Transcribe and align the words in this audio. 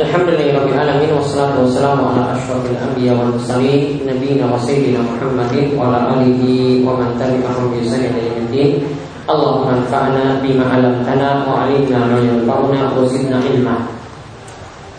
Alhamdulillahirabbil 0.00 1.12
wassalatu 1.12 1.68
wassalamu 1.68 2.08
ala 2.08 2.32
asyrofil 2.32 2.72
anbiya 2.72 3.12
wal 3.12 3.36
mursalin 3.36 4.00
nabiyina 4.08 4.48
wa 4.48 4.56
sayyidina 4.56 5.04
Muhammadin 5.04 5.76
wa 5.76 5.92
ala 5.92 6.16
alihi 6.16 6.80
wa 6.80 6.96
man 6.96 7.20
tabi'ahum 7.20 7.68
bi 7.68 7.84
ihsan 7.84 8.08
ila 8.08 8.20
yaumil 8.32 8.80
Allahumma 9.28 9.76
anfa'na 9.76 10.40
bima 10.40 10.64
'allamtana 10.72 11.44
wa 11.44 11.68
'allimna 11.68 12.00
ma 12.08 12.16
yanfa'una 12.16 12.96
wa 12.96 13.04
zidna 13.04 13.44
ilma. 13.44 13.76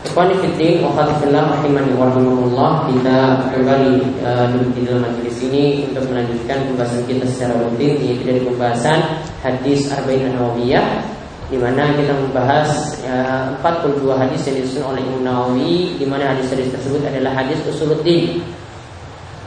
Ikhwani 0.06 0.38
fiddin 0.38 0.86
wa 0.86 0.94
khatifillah 0.94 1.50
rahimani 1.50 1.98
wa 1.98 2.10
rahimahullah 2.10 2.72
Kita 2.90 3.18
kembali 3.54 4.22
uh, 4.26 4.50
di 4.74 4.82
dalam 4.82 5.06
majelis 5.06 5.38
ini 5.46 5.86
Untuk 5.94 6.10
melanjutkan 6.10 6.58
pembahasan 6.74 7.06
kita 7.06 7.22
secara 7.30 7.54
rutin 7.62 8.02
Yaitu 8.02 8.26
dari 8.26 8.42
pembahasan 8.42 8.98
hadis 9.46 9.94
Arba'in 9.94 10.34
An-Nawawiyah 10.34 11.21
di 11.52 11.60
mana 11.60 11.92
kita 12.00 12.16
membahas 12.16 12.96
ya, 13.04 13.52
42 13.60 14.08
hadis 14.16 14.40
yang 14.48 14.56
disusun 14.64 14.88
oleh 14.88 15.04
Imam 15.04 15.22
Nawawi 15.28 16.00
di 16.00 16.08
mana 16.08 16.32
hadis-hadis 16.32 16.72
tersebut 16.72 17.04
adalah 17.04 17.36
hadis 17.44 17.60
usuluddin 17.68 18.40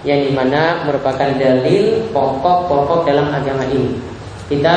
yang 0.05 0.20
di 0.20 0.37
mana 0.37 0.84
merupakan 0.84 1.32
dalil 1.32 2.05
pokok-pokok 2.12 3.09
dalam 3.09 3.32
agama 3.32 3.65
ini. 3.73 3.96
Kita 4.52 4.77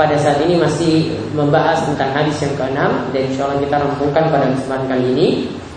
pada 0.00 0.16
saat 0.16 0.40
ini 0.48 0.56
masih 0.56 1.12
membahas 1.36 1.84
tentang 1.84 2.16
hadis 2.16 2.40
yang 2.40 2.56
keenam 2.56 3.12
dan 3.12 3.22
insya 3.28 3.44
Allah 3.44 3.60
kita 3.60 3.76
rampungkan 3.76 4.24
pada 4.32 4.48
kesempatan 4.56 4.86
kali 4.88 5.04
ini. 5.12 5.28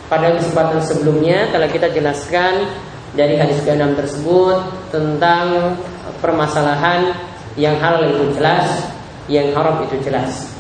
Pada 0.08 0.32
kesempatan 0.40 0.80
sebelumnya 0.80 1.52
telah 1.52 1.68
kita 1.68 1.92
jelaskan 1.92 2.64
dari 3.12 3.36
hadis 3.36 3.60
keenam 3.68 3.92
tersebut 4.00 4.64
tentang 4.88 5.76
permasalahan 6.24 7.12
yang 7.60 7.76
halal 7.84 8.08
itu 8.08 8.40
jelas, 8.40 8.95
yang 9.32 9.54
haram 9.54 9.82
itu 9.86 9.98
jelas. 10.06 10.52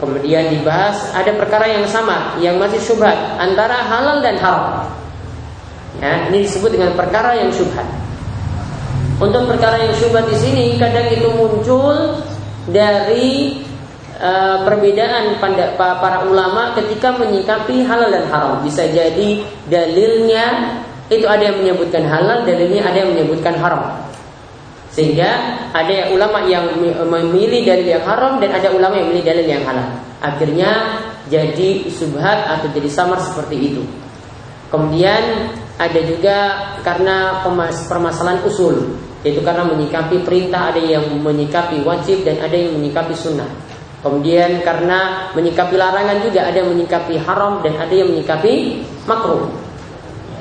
Kemudian 0.00 0.50
dibahas 0.50 1.14
ada 1.14 1.32
perkara 1.38 1.70
yang 1.70 1.86
sama 1.86 2.34
yang 2.42 2.58
masih 2.58 2.82
syubhat 2.82 3.16
antara 3.38 3.78
halal 3.86 4.20
dan 4.20 4.36
haram. 4.42 4.90
Ya, 6.02 6.26
ini 6.28 6.44
disebut 6.44 6.74
dengan 6.74 6.92
perkara 6.98 7.38
yang 7.38 7.54
syubhat. 7.54 7.86
Untuk 9.22 9.46
perkara 9.46 9.78
yang 9.78 9.94
syubhat 9.94 10.26
di 10.26 10.36
sini 10.36 10.66
kadang 10.76 11.06
itu 11.06 11.30
muncul 11.30 12.18
dari 12.66 13.62
uh, 14.18 14.66
perbedaan 14.66 15.38
pada 15.38 15.78
para 15.78 16.26
ulama 16.26 16.74
ketika 16.74 17.14
menyikapi 17.14 17.86
halal 17.86 18.10
dan 18.10 18.26
haram. 18.26 18.58
Bisa 18.66 18.90
jadi 18.90 19.46
dalilnya 19.70 20.76
itu 21.12 21.28
ada 21.28 21.54
yang 21.54 21.62
menyebutkan 21.62 22.02
halal, 22.08 22.42
dalilnya 22.42 22.82
ada 22.82 22.98
yang 23.06 23.14
menyebutkan 23.14 23.54
haram. 23.60 23.94
Sehingga 24.94 25.30
ada 25.74 25.90
yang 25.90 26.08
ulama 26.14 26.46
yang 26.46 26.70
memilih 27.02 27.66
dalil 27.66 27.98
yang 27.98 28.04
haram 28.06 28.38
dan 28.38 28.54
ada 28.54 28.70
ulama 28.70 28.94
yang 28.94 29.10
memilih 29.10 29.26
dalil 29.26 29.46
yang 29.50 29.62
halal. 29.66 29.90
Akhirnya 30.22 30.70
jadi 31.26 31.90
subhat 31.90 32.46
atau 32.46 32.70
jadi 32.70 32.86
samar 32.86 33.18
seperti 33.18 33.74
itu. 33.74 33.82
Kemudian 34.70 35.50
ada 35.82 36.00
juga 36.06 36.36
karena 36.86 37.42
permasalahan 37.90 38.46
usul 38.46 38.94
yaitu 39.26 39.40
karena 39.40 39.64
menyikapi 39.66 40.20
perintah 40.22 40.70
ada 40.70 40.78
yang 40.78 41.08
menyikapi 41.10 41.80
wajib 41.82 42.22
dan 42.22 42.38
ada 42.44 42.54
yang 42.54 42.76
menyikapi 42.76 43.16
sunnah. 43.16 43.48
Kemudian 44.04 44.60
karena 44.60 45.32
menyikapi 45.32 45.80
larangan 45.80 46.20
juga 46.20 46.44
ada 46.44 46.60
yang 46.60 46.70
menyikapi 46.76 47.16
haram 47.24 47.64
dan 47.64 47.72
ada 47.80 47.88
yang 47.90 48.12
menyikapi 48.12 48.84
makruh. 49.08 49.48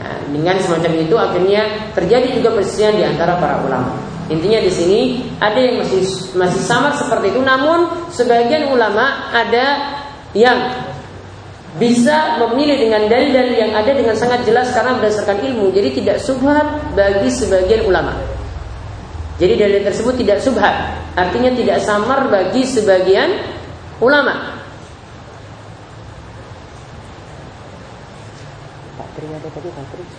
Ya, 0.03 0.19
dengan 0.35 0.59
semacam 0.59 0.91
itu 0.99 1.15
akhirnya 1.15 1.61
terjadi 1.95 2.27
juga 2.43 2.59
perselisihan 2.59 2.93
di 2.99 3.03
antara 3.07 3.39
para 3.39 3.63
ulama. 3.63 4.12
Intinya 4.31 4.59
di 4.63 4.71
sini 4.71 5.02
ada 5.43 5.59
yang 5.59 5.83
masih 5.83 6.31
masih 6.39 6.61
sama 6.63 6.95
seperti 6.95 7.35
itu, 7.35 7.41
namun 7.43 8.07
sebagian 8.16 8.71
ulama 8.71 9.31
ada 9.35 9.99
yang 10.31 10.88
bisa 11.75 12.38
memilih 12.38 12.77
dengan 12.88 13.09
dalil-dalil 13.09 13.55
yang 13.57 13.73
ada 13.73 13.91
dengan 13.91 14.13
sangat 14.13 14.45
jelas 14.45 14.71
karena 14.71 14.95
berdasarkan 14.95 15.41
ilmu. 15.41 15.73
Jadi 15.73 15.89
tidak 15.99 16.21
subhat 16.21 16.93
bagi 16.93 17.27
sebagian 17.33 17.83
ulama. 17.89 18.13
Jadi 19.41 19.58
dalil 19.58 19.81
tersebut 19.81 20.14
tidak 20.21 20.39
subhat, 20.45 20.93
artinya 21.17 21.52
tidak 21.58 21.81
samar 21.81 22.30
bagi 22.30 22.64
sebagian 22.64 23.42
ulama. 23.98 24.61
Pak 28.93 29.08
tadi. 29.17 30.12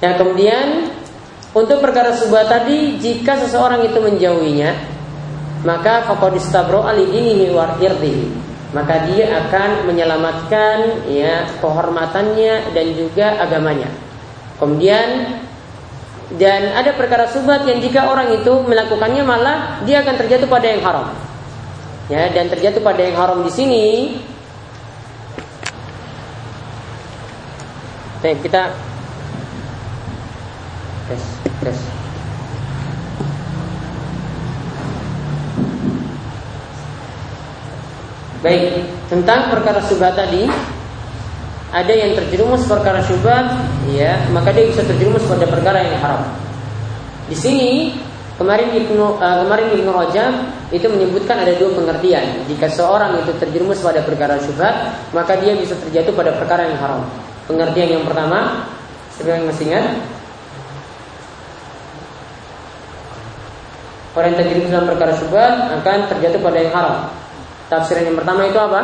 Ya 0.00 0.16
kemudian 0.16 0.88
untuk 1.52 1.84
perkara 1.84 2.16
subah 2.16 2.48
tadi 2.48 2.96
jika 2.96 3.36
seseorang 3.44 3.84
itu 3.84 4.00
menjauhinya 4.00 4.72
maka 5.60 6.08
faqadistabro 6.08 6.88
ali 6.88 7.04
ini 7.04 7.52
war 7.52 7.76
maka 8.70 9.02
dia 9.10 9.26
akan 9.44 9.90
menyelamatkan 9.90 11.10
ya 11.10 11.42
kehormatannya 11.58 12.70
dan 12.70 12.86
juga 12.94 13.34
agamanya. 13.42 13.90
Kemudian 14.62 15.36
dan 16.38 16.70
ada 16.78 16.94
perkara 16.94 17.26
subhat 17.26 17.66
yang 17.66 17.82
jika 17.82 18.06
orang 18.06 18.30
itu 18.38 18.62
melakukannya 18.62 19.26
malah 19.26 19.82
dia 19.82 20.06
akan 20.06 20.14
terjatuh 20.14 20.46
pada 20.46 20.66
yang 20.70 20.82
haram. 20.86 21.10
Ya, 22.06 22.30
dan 22.30 22.46
terjatuh 22.50 22.82
pada 22.82 23.02
yang 23.02 23.18
haram 23.18 23.42
di 23.42 23.50
sini. 23.50 23.86
Baik, 28.22 28.46
kita 28.46 28.70
Baik, 38.40 38.88
tentang 39.12 39.52
perkara 39.52 39.84
syubhat 39.84 40.16
tadi 40.16 40.48
ada 41.70 41.92
yang 41.92 42.16
terjerumus 42.16 42.64
perkara 42.64 43.04
syubhat, 43.04 43.52
ya, 43.92 44.16
maka 44.34 44.50
dia 44.50 44.66
bisa 44.66 44.80
terjerumus 44.82 45.22
pada 45.28 45.46
perkara 45.46 45.84
yang 45.86 45.98
haram. 46.02 46.24
Di 47.30 47.36
sini 47.36 47.94
kemarin 48.40 48.74
Ibnu 48.74 49.20
uh, 49.22 49.46
kemarin 49.46 49.70
Ibnu 49.76 49.90
Rajab 49.92 50.32
itu 50.74 50.86
menyebutkan 50.88 51.42
ada 51.42 51.54
dua 51.58 51.70
pengertian. 51.74 52.42
Jika 52.50 52.66
seorang 52.70 53.22
itu 53.22 53.34
terjerumus 53.38 53.82
pada 53.82 54.02
perkara 54.02 54.38
syubhat, 54.42 54.94
maka 55.14 55.38
dia 55.38 55.54
bisa 55.54 55.74
terjatuh 55.86 56.14
pada 56.14 56.34
perkara 56.34 56.70
yang 56.70 56.78
haram. 56.78 57.02
Pengertian 57.44 57.98
yang 57.98 58.04
pertama, 58.06 58.66
yang 59.20 59.46
masih 59.46 59.68
ingat? 59.70 59.86
Orang 64.20 64.36
yang 64.36 64.40
terjerumus 64.44 64.68
dalam 64.68 64.84
perkara 64.84 65.16
syubhat 65.16 65.80
akan 65.80 65.98
terjatuh 66.12 66.44
pada 66.44 66.58
yang 66.60 66.72
haram. 66.76 67.08
Tafsiran 67.72 68.04
yang 68.04 68.20
pertama 68.20 68.44
itu 68.44 68.60
apa? 68.60 68.80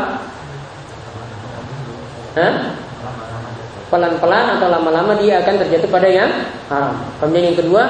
Pelan-pelan 3.92 4.46
atau 4.56 4.72
lama-lama 4.72 5.12
dia 5.20 5.44
akan 5.44 5.60
terjatuh 5.60 5.92
pada 5.92 6.08
yang 6.08 6.32
haram. 6.72 6.96
Kemudian 7.20 7.52
yang 7.52 7.58
kedua, 7.60 7.82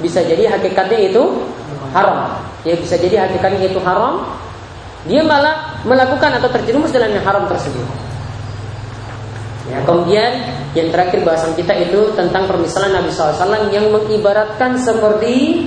bisa 0.00 0.24
jadi 0.24 0.48
hakikatnya 0.56 1.12
itu 1.12 1.44
haram. 1.92 2.40
Ya 2.64 2.80
bisa 2.80 2.96
jadi 2.96 3.28
hakikatnya 3.28 3.68
itu 3.68 3.80
haram. 3.84 4.24
Dia 5.04 5.20
malah 5.20 5.84
melakukan 5.84 6.32
atau 6.40 6.48
terjerumus 6.48 6.96
dalam 6.96 7.12
yang 7.12 7.28
haram 7.28 7.44
tersebut. 7.44 7.84
Ya, 9.66 9.82
kemudian 9.82 10.30
yang 10.78 10.94
terakhir 10.94 11.26
bahasan 11.26 11.58
kita 11.58 11.74
itu 11.74 12.14
tentang 12.14 12.46
permisalan 12.46 12.94
Nabi 12.94 13.10
SAW 13.10 13.66
yang 13.74 13.90
mengibaratkan 13.90 14.78
seperti 14.78 15.66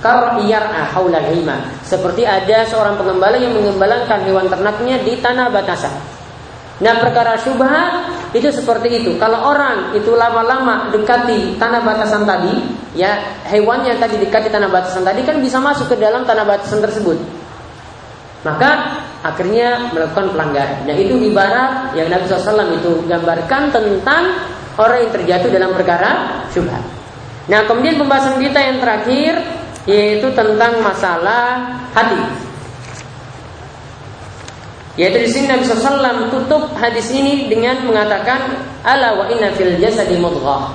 haulal 0.00 1.28
hima. 1.34 1.58
Seperti 1.84 2.24
ada 2.24 2.64
seorang 2.64 2.96
pengembala 2.96 3.36
yang 3.36 3.52
mengembalakan 3.52 4.24
hewan 4.24 4.46
ternaknya 4.48 5.02
di 5.04 5.18
tanah 5.20 5.52
batasan. 5.52 5.92
Nah 6.78 6.94
perkara 7.02 7.34
syubhat 7.42 8.06
itu 8.30 8.48
seperti 8.54 9.02
itu. 9.02 9.10
Kalau 9.18 9.50
orang 9.50 9.92
itu 9.98 10.14
lama-lama 10.14 10.94
dekati 10.94 11.58
tanah 11.58 11.82
batasan 11.82 12.22
tadi, 12.22 12.54
ya 12.94 13.18
hewannya 13.50 13.98
tadi 13.98 14.22
dekati 14.22 14.46
tanah 14.48 14.70
batasan 14.70 15.02
tadi 15.02 15.26
kan 15.26 15.42
bisa 15.42 15.58
masuk 15.58 15.90
ke 15.90 15.96
dalam 15.98 16.22
tanah 16.22 16.46
batasan 16.46 16.78
tersebut. 16.78 17.18
Maka 18.46 19.02
akhirnya 19.22 19.90
melakukan 19.90 20.30
pelanggaran. 20.30 20.86
Nah 20.86 20.94
itu 20.94 21.14
ibarat 21.18 21.94
yang 21.98 22.06
Nabi 22.10 22.24
SAW 22.30 22.78
itu 22.78 23.02
gambarkan 23.10 23.74
tentang 23.74 24.24
orang 24.78 24.98
yang 25.06 25.12
terjatuh 25.14 25.50
dalam 25.50 25.70
perkara 25.74 26.42
syubhat. 26.54 26.82
Nah 27.50 27.66
kemudian 27.66 27.98
pembahasan 27.98 28.38
kita 28.38 28.60
yang 28.60 28.78
terakhir 28.78 29.34
yaitu 29.88 30.28
tentang 30.36 30.78
masalah 30.84 31.66
hati. 31.96 32.20
Yaitu 34.98 35.18
di 35.26 35.30
sini 35.30 35.46
Nabi 35.50 35.62
SAW 35.66 36.30
tutup 36.30 36.74
hadis 36.74 37.10
ini 37.14 37.46
dengan 37.46 37.82
mengatakan 37.86 38.58
ala 38.82 39.18
wa 39.18 39.24
inna 39.30 39.54
fil 39.54 39.78
jasadi 39.78 40.18
mudghah. 40.18 40.74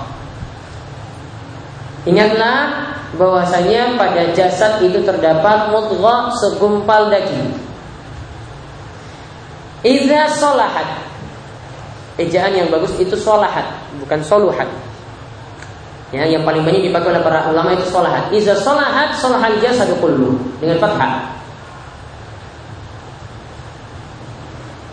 Ingatlah 2.04 2.92
bahwasanya 3.16 3.96
pada 3.96 4.36
jasad 4.36 4.84
itu 4.84 5.00
terdapat 5.08 5.72
mudghah 5.72 6.36
segumpal 6.40 7.08
daging. 7.08 7.73
Iza 9.84 10.32
solahat 10.32 11.04
Ejaan 12.16 12.56
yang 12.56 12.72
bagus 12.72 12.96
itu 12.98 13.14
solahat 13.20 13.68
Bukan 14.00 14.20
soluhat 14.24 14.68
Ya, 16.14 16.30
yang 16.30 16.46
paling 16.46 16.62
banyak 16.62 16.94
dipakai 16.94 17.10
oleh 17.10 17.26
para 17.26 17.50
ulama 17.50 17.74
itu 17.74 17.90
solahat. 17.90 18.30
Iza 18.30 18.54
solahat 18.62 19.18
solahal 19.18 19.58
jasadu 19.58 19.98
kullu 19.98 20.38
dengan 20.62 20.78
fathah. 20.78 21.42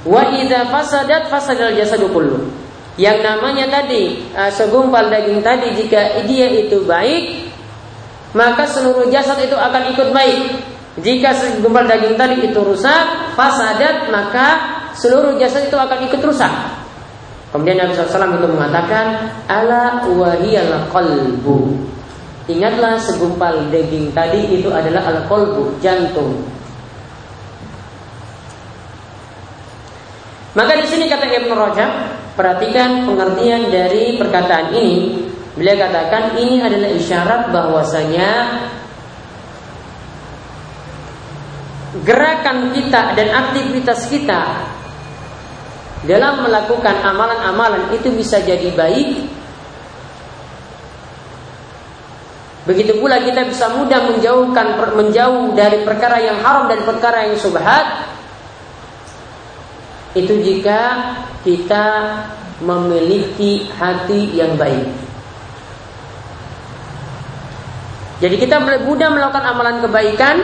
Wa 0.09 0.33
idza 0.33 0.65
fasadat 0.73 1.29
fasadal 1.29 1.77
jasadu 1.77 2.09
kullu. 2.09 2.49
Yang 2.97 3.21
namanya 3.21 3.69
tadi 3.69 4.33
uh, 4.33 4.49
segumpal 4.49 5.13
daging 5.13 5.45
tadi 5.45 5.77
jika 5.77 6.25
dia 6.25 6.49
itu 6.57 6.89
baik, 6.89 7.53
maka 8.33 8.65
seluruh 8.65 9.13
jasad 9.13 9.45
itu 9.45 9.61
akan 9.61 9.93
ikut 9.93 10.17
baik. 10.17 10.41
Jika 11.05 11.37
segumpal 11.37 11.85
daging 11.85 12.17
tadi 12.17 12.49
itu 12.49 12.57
rusak, 12.65 13.37
fasadat 13.37 14.09
maka 14.09 14.80
seluruh 14.97 15.39
jasad 15.39 15.69
itu 15.69 15.77
akan 15.77 16.07
ikut 16.11 16.21
rusak. 16.23 16.53
Kemudian 17.51 17.83
Nabi 17.83 17.99
SAW 17.99 18.39
itu 18.39 18.47
mengatakan 18.47 19.27
Ala 19.51 20.07
wahiyal 20.07 20.87
qalbu 20.95 21.75
Ingatlah 22.51 22.99
segumpal 22.99 23.71
daging 23.71 24.11
tadi 24.11 24.59
itu 24.59 24.71
adalah 24.75 25.07
al 25.07 25.19
qalbu 25.31 25.79
jantung. 25.79 26.35
Maka 30.51 30.83
di 30.83 30.87
sini 30.91 31.07
kata 31.07 31.31
Ibnu 31.31 31.55
Rajab, 31.55 31.91
perhatikan 32.35 33.07
pengertian 33.07 33.71
dari 33.71 34.19
perkataan 34.19 34.75
ini. 34.75 35.31
Beliau 35.55 35.79
katakan 35.79 36.35
ini 36.43 36.59
adalah 36.59 36.91
isyarat 36.91 37.43
bahwasanya 37.55 38.31
gerakan 42.03 42.75
kita 42.75 43.15
dan 43.15 43.29
aktivitas 43.31 44.11
kita 44.11 44.70
dalam 46.09 46.49
melakukan 46.49 46.97
amalan-amalan 47.05 47.93
itu 47.93 48.09
bisa 48.17 48.41
jadi 48.41 48.73
baik. 48.73 49.29
Begitu 52.65 52.97
pula 53.01 53.21
kita 53.21 53.45
bisa 53.49 53.73
mudah 53.77 54.09
menjauhkan 54.09 54.97
menjauh 54.97 55.53
dari 55.53 55.85
perkara 55.85 56.21
yang 56.21 56.41
haram 56.41 56.69
dan 56.73 56.81
perkara 56.89 57.29
yang 57.29 57.37
subhat. 57.37 58.09
Itu 60.17 60.41
jika 60.41 60.81
kita 61.45 61.87
memiliki 62.65 63.69
hati 63.77 64.37
yang 64.37 64.57
baik. 64.57 64.89
Jadi 68.21 68.37
kita 68.37 68.61
mudah 68.61 69.09
melakukan 69.09 69.45
amalan 69.49 69.81
kebaikan 69.81 70.37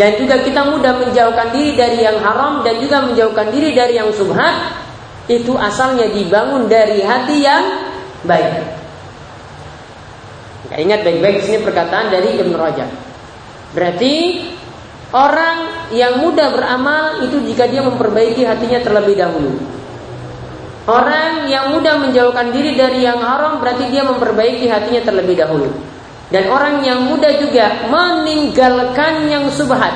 dan 0.00 0.16
juga 0.16 0.40
kita 0.40 0.64
mudah 0.64 0.96
menjauhkan 0.96 1.52
diri 1.52 1.76
dari 1.76 2.00
yang 2.00 2.16
haram 2.24 2.64
dan 2.64 2.80
juga 2.80 3.04
menjauhkan 3.04 3.52
diri 3.52 3.76
dari 3.76 4.00
yang 4.00 4.08
subhat 4.16 4.87
itu 5.28 5.52
asalnya 5.60 6.08
dibangun 6.08 6.66
dari 6.66 7.04
hati 7.04 7.36
yang 7.44 7.64
baik. 8.24 8.64
Ya, 10.72 10.76
ingat 10.80 11.00
baik-baik 11.04 11.44
sini 11.44 11.58
perkataan 11.62 12.08
dari 12.08 12.40
Ibn 12.40 12.52
Rajab. 12.56 12.90
Berarti 13.76 14.14
orang 15.12 15.88
yang 15.92 16.24
mudah 16.24 16.48
beramal 16.52 17.04
itu 17.24 17.44
jika 17.44 17.68
dia 17.68 17.84
memperbaiki 17.84 18.44
hatinya 18.44 18.80
terlebih 18.80 19.16
dahulu. 19.16 19.52
Orang 20.88 21.44
yang 21.52 21.76
mudah 21.76 22.00
menjauhkan 22.00 22.48
diri 22.48 22.72
dari 22.72 23.04
yang 23.04 23.20
haram 23.20 23.60
berarti 23.60 23.92
dia 23.92 24.08
memperbaiki 24.08 24.64
hatinya 24.72 25.04
terlebih 25.04 25.36
dahulu. 25.36 25.68
Dan 26.32 26.48
orang 26.48 26.80
yang 26.80 27.08
mudah 27.08 27.36
juga 27.40 27.88
meninggalkan 27.88 29.28
yang 29.28 29.48
subhat. 29.52 29.92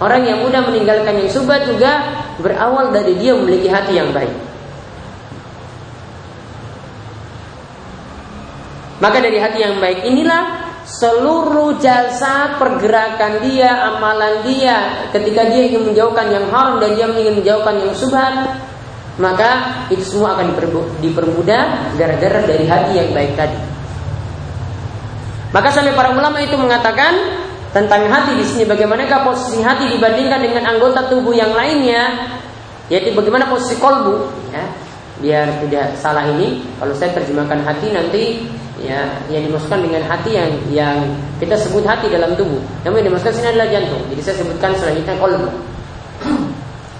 Orang 0.00 0.24
yang 0.24 0.44
mudah 0.44 0.64
meninggalkan 0.68 1.16
yang 1.20 1.28
subhat 1.32 1.64
juga 1.64 2.00
berawal 2.42 2.90
dari 2.90 3.14
dia 3.16 3.32
memiliki 3.38 3.70
hati 3.70 3.96
yang 3.96 4.10
baik. 4.10 4.34
Maka 9.02 9.18
dari 9.18 9.38
hati 9.38 9.58
yang 9.62 9.82
baik 9.82 10.06
inilah 10.06 10.74
seluruh 10.86 11.78
jasa 11.82 12.58
pergerakan 12.58 13.42
dia, 13.42 13.90
amalan 13.90 14.46
dia 14.46 15.10
ketika 15.10 15.46
dia 15.50 15.70
ingin 15.70 15.90
menjauhkan 15.90 16.30
yang 16.30 16.46
haram 16.50 16.78
dan 16.78 16.94
dia 16.94 17.10
ingin 17.10 17.42
menjauhkan 17.42 17.82
yang 17.82 17.90
subhat, 17.98 18.62
maka 19.18 19.82
itu 19.90 20.06
semua 20.06 20.38
akan 20.38 20.54
dipermudah 21.02 21.94
gara-gara 21.98 22.40
dari 22.46 22.64
hati 22.66 22.92
yang 22.94 23.10
baik 23.10 23.34
tadi. 23.34 23.58
Maka 25.52 25.68
sampai 25.68 25.92
para 25.92 26.14
ulama 26.14 26.40
itu 26.40 26.56
mengatakan 26.56 27.41
tentang 27.72 28.04
hati 28.04 28.36
di 28.36 28.44
sini 28.44 28.68
bagaimanakah 28.68 29.24
posisi 29.24 29.64
hati 29.64 29.88
dibandingkan 29.96 30.44
dengan 30.44 30.76
anggota 30.76 31.08
tubuh 31.08 31.32
yang 31.32 31.56
lainnya? 31.56 32.28
Yaitu 32.92 33.16
bagaimana 33.16 33.48
posisi 33.48 33.80
kolbu 33.80 34.28
ya? 34.52 34.64
Biar 35.24 35.46
tidak 35.64 35.96
salah 35.96 36.28
ini 36.28 36.60
kalau 36.76 36.92
saya 36.92 37.16
terjemahkan 37.16 37.64
hati 37.64 37.88
nanti 37.94 38.44
ya 38.82 39.06
yang 39.32 39.48
dimasukkan 39.48 39.80
dengan 39.86 40.02
hati 40.04 40.30
yang 40.34 40.50
yang 40.68 40.96
kita 41.40 41.56
sebut 41.56 41.88
hati 41.88 42.12
dalam 42.12 42.36
tubuh. 42.36 42.60
Namun 42.84 43.00
yang 43.00 43.08
dimasukkan 43.14 43.34
sini 43.40 43.48
adalah 43.56 43.68
jantung. 43.72 44.02
Jadi 44.12 44.20
saya 44.20 44.36
sebutkan 44.44 44.70
selanjutnya 44.76 45.16
kolbu. 45.18 45.48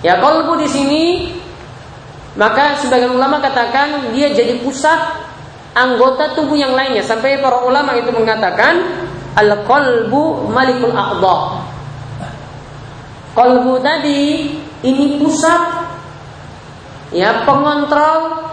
Ya 0.03 0.19
kolbu 0.19 0.59
di 0.59 0.67
sini 0.67 1.31
maka 2.35 2.75
sebagian 2.83 3.15
ulama 3.15 3.39
katakan 3.39 4.11
dia 4.11 4.35
jadi 4.35 4.59
pusat 4.59 4.99
anggota 5.77 6.33
tubuh 6.33 6.57
yang 6.57 6.73
lainnya. 6.73 7.05
Sampai 7.05 7.39
para 7.39 7.63
ulama 7.63 7.95
itu 7.95 8.09
mengatakan 8.11 9.02
Al-qalbu 9.33 10.53
malikul 10.53 10.93
aqda. 10.93 11.37
Qalbu 13.33 13.81
tadi 13.81 14.53
ini 14.85 15.17
pusat 15.17 15.63
ya 17.17 17.45
pengontrol 17.49 18.45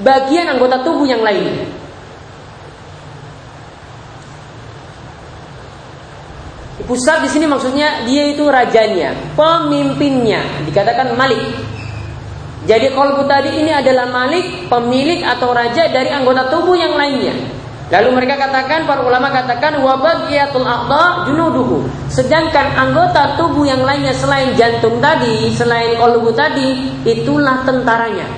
bagian 0.00 0.56
anggota 0.56 0.80
tubuh 0.80 1.04
yang 1.04 1.20
lain. 1.20 1.68
Pusat 6.80 7.22
di 7.22 7.28
sini 7.30 7.46
maksudnya 7.46 8.02
dia 8.02 8.34
itu 8.34 8.42
rajanya, 8.50 9.14
pemimpinnya, 9.38 10.42
dikatakan 10.66 11.14
malik. 11.14 11.38
Jadi 12.66 12.92
kolbu 12.92 13.30
tadi 13.30 13.62
ini 13.62 13.70
adalah 13.70 14.10
malik, 14.10 14.66
pemilik 14.66 15.22
atau 15.22 15.54
raja 15.54 15.86
dari 15.86 16.10
anggota 16.10 16.50
tubuh 16.50 16.74
yang 16.74 16.98
lainnya. 16.98 17.59
Lalu 17.90 18.22
mereka 18.22 18.38
katakan, 18.38 18.86
para 18.86 19.02
ulama 19.02 19.34
katakan 19.34 19.82
wabagiyatul 19.82 20.62
a'dha 20.62 21.26
junuduhu. 21.26 21.90
Sedangkan 22.06 22.78
anggota 22.78 23.34
tubuh 23.34 23.66
yang 23.66 23.82
lainnya 23.82 24.14
selain 24.14 24.54
jantung 24.54 25.02
tadi, 25.02 25.50
selain 25.50 25.98
kolbu 25.98 26.30
tadi, 26.30 26.94
itulah 27.02 27.66
tentaranya. 27.66 28.30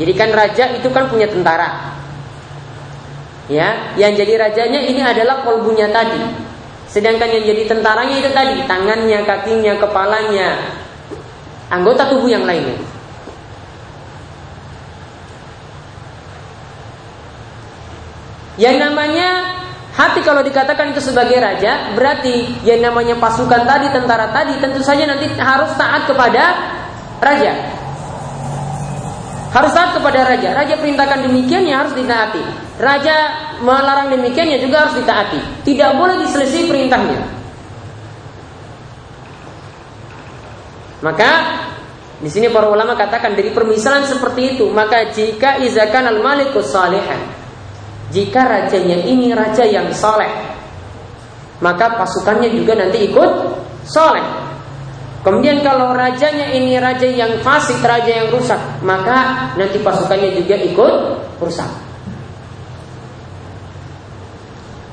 Jadi 0.00 0.12
kan 0.16 0.32
raja 0.32 0.72
itu 0.72 0.88
kan 0.88 1.04
punya 1.12 1.28
tentara. 1.28 2.00
Ya, 3.52 3.92
yang 4.00 4.16
jadi 4.16 4.40
rajanya 4.40 4.80
ini 4.80 5.04
adalah 5.04 5.44
kolbunya 5.44 5.92
tadi. 5.92 6.48
Sedangkan 6.88 7.28
yang 7.28 7.44
jadi 7.44 7.68
tentaranya 7.68 8.16
itu 8.24 8.32
tadi, 8.32 8.64
tangannya, 8.64 9.20
kakinya, 9.28 9.76
kepalanya, 9.76 10.48
anggota 11.68 12.08
tubuh 12.08 12.32
yang 12.32 12.48
lainnya. 12.48 12.87
Yang 18.58 18.76
namanya 18.82 19.54
hati 19.94 20.20
kalau 20.26 20.42
dikatakan 20.42 20.90
itu 20.90 20.98
sebagai 20.98 21.38
raja, 21.38 21.94
berarti 21.94 22.58
yang 22.66 22.82
namanya 22.82 23.14
pasukan 23.22 23.62
tadi, 23.62 23.86
tentara 23.94 24.34
tadi, 24.34 24.58
tentu 24.58 24.82
saja 24.82 25.06
nanti 25.06 25.30
harus 25.38 25.70
taat 25.78 26.10
kepada 26.10 26.44
raja. 27.22 27.54
Harus 29.54 29.72
taat 29.72 29.94
kepada 29.94 30.26
raja. 30.26 30.52
Raja 30.58 30.74
perintahkan 30.76 31.30
demikian 31.30 31.64
ya 31.64 31.86
harus 31.86 31.94
ditaati. 31.94 32.42
Raja 32.82 33.16
melarang 33.62 34.10
demikian 34.10 34.50
ya 34.50 34.58
juga 34.58 34.84
harus 34.84 34.98
ditaati. 34.98 35.62
Tidak 35.62 35.90
boleh 35.94 36.20
diselisih 36.26 36.66
perintahnya. 36.66 37.38
Maka 40.98 41.30
di 42.18 42.26
sini 42.26 42.50
para 42.50 42.66
ulama 42.66 42.98
katakan 42.98 43.38
dari 43.38 43.54
permisalan 43.54 44.02
seperti 44.02 44.58
itu, 44.58 44.66
maka 44.74 45.14
jika 45.14 45.62
izakan 45.62 46.10
al-malikus 46.10 46.74
salihan 46.74 47.37
jika 48.08 48.40
rajanya 48.48 49.04
ini 49.04 49.36
raja 49.36 49.64
yang 49.68 49.92
soleh, 49.92 50.30
maka 51.60 51.98
pasukannya 52.00 52.48
juga 52.54 52.78
nanti 52.78 53.04
ikut 53.08 53.30
soleh. 53.84 54.24
Kemudian 55.20 55.60
kalau 55.60 55.92
rajanya 55.92 56.54
ini 56.54 56.78
raja 56.80 57.04
yang 57.04 57.42
fasik, 57.44 57.82
raja 57.84 58.24
yang 58.24 58.28
rusak, 58.32 58.60
maka 58.80 59.52
nanti 59.58 59.76
pasukannya 59.82 60.40
juga 60.40 60.56
ikut 60.56 60.94
rusak. 61.42 61.68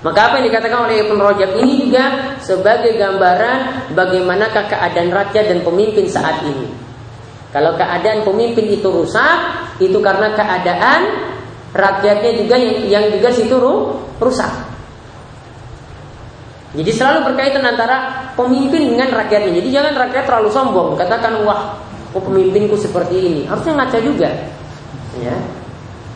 Maka 0.05 0.19
apa 0.29 0.33
yang 0.37 0.53
dikatakan 0.53 0.85
oleh 0.85 1.01
Ibn 1.01 1.17
Rajab 1.17 1.51
ini 1.65 1.89
juga 1.89 2.37
sebagai 2.37 2.93
gambaran 2.93 3.89
bagaimanakah 3.97 4.69
keadaan 4.69 5.09
raja 5.09 5.41
dan 5.41 5.65
pemimpin 5.65 6.05
saat 6.05 6.45
ini. 6.45 6.69
Kalau 7.49 7.73
keadaan 7.73 8.21
pemimpin 8.21 8.69
itu 8.69 8.85
rusak, 8.85 9.37
itu 9.81 9.97
karena 10.05 10.29
keadaan 10.37 11.01
rakyatnya 11.75 12.31
juga 12.39 12.55
yang, 12.87 13.05
juga 13.11 13.29
situ 13.35 13.55
rusak. 14.23 14.51
Jadi 16.75 16.91
selalu 16.91 17.31
berkaitan 17.31 17.63
antara 17.63 18.31
pemimpin 18.35 18.95
dengan 18.95 19.11
rakyatnya. 19.11 19.51
Jadi 19.63 19.69
jangan 19.71 19.93
rakyat 19.95 20.23
terlalu 20.27 20.49
sombong, 20.51 20.99
katakan 20.99 21.43
wah, 21.47 21.79
oh 22.11 22.23
pemimpinku 22.23 22.75
seperti 22.75 23.15
ini. 23.15 23.41
Harusnya 23.47 23.79
ngaca 23.79 23.99
juga. 24.03 24.29
Ya, 25.15 25.35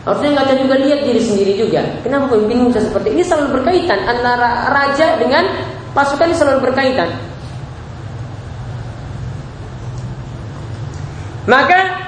Harusnya 0.04 0.32
ngaca 0.32 0.54
juga 0.56 0.74
lihat 0.80 1.04
diri 1.04 1.20
sendiri 1.20 1.52
juga. 1.60 1.84
Kenapa 2.00 2.32
pemimpin 2.32 2.72
bisa 2.72 2.80
seperti 2.80 3.12
ini 3.12 3.22
selalu 3.24 3.60
berkaitan 3.60 4.00
antara 4.08 4.72
raja 4.72 5.20
dengan 5.20 5.44
pasukan 5.92 6.32
selalu 6.32 6.72
berkaitan. 6.72 7.08
Maka 11.44 11.99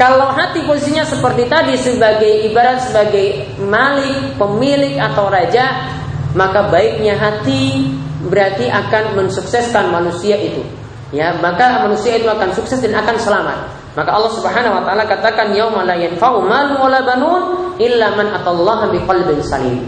kalau 0.00 0.32
hati 0.32 0.64
posisinya 0.64 1.04
seperti 1.04 1.44
tadi 1.44 1.76
sebagai 1.76 2.48
ibarat 2.48 2.88
sebagai 2.88 3.52
malik, 3.60 4.40
pemilik 4.40 4.96
atau 4.96 5.28
raja, 5.28 5.92
maka 6.32 6.72
baiknya 6.72 7.20
hati 7.20 7.84
berarti 8.24 8.72
akan 8.72 9.20
mensukseskan 9.20 9.92
manusia 9.92 10.40
itu. 10.40 10.64
Ya, 11.12 11.36
maka 11.36 11.84
manusia 11.84 12.16
itu 12.16 12.24
akan 12.32 12.48
sukses 12.56 12.80
dan 12.80 12.96
akan 12.96 13.12
selamat. 13.20 13.58
Maka 13.92 14.08
Allah 14.08 14.32
Subhanahu 14.32 14.80
wa 14.80 14.82
taala 14.88 15.04
katakan 15.04 15.52
yauma 15.52 15.84
la 15.84 16.00
yanfa'u 16.00 16.48
malun 16.48 16.80
wala 16.80 17.04
banun 17.04 17.42
illa 17.76 18.16
man 18.16 18.32
atallaha 18.32 18.88
biqalbin 18.88 19.44
salim. 19.44 19.84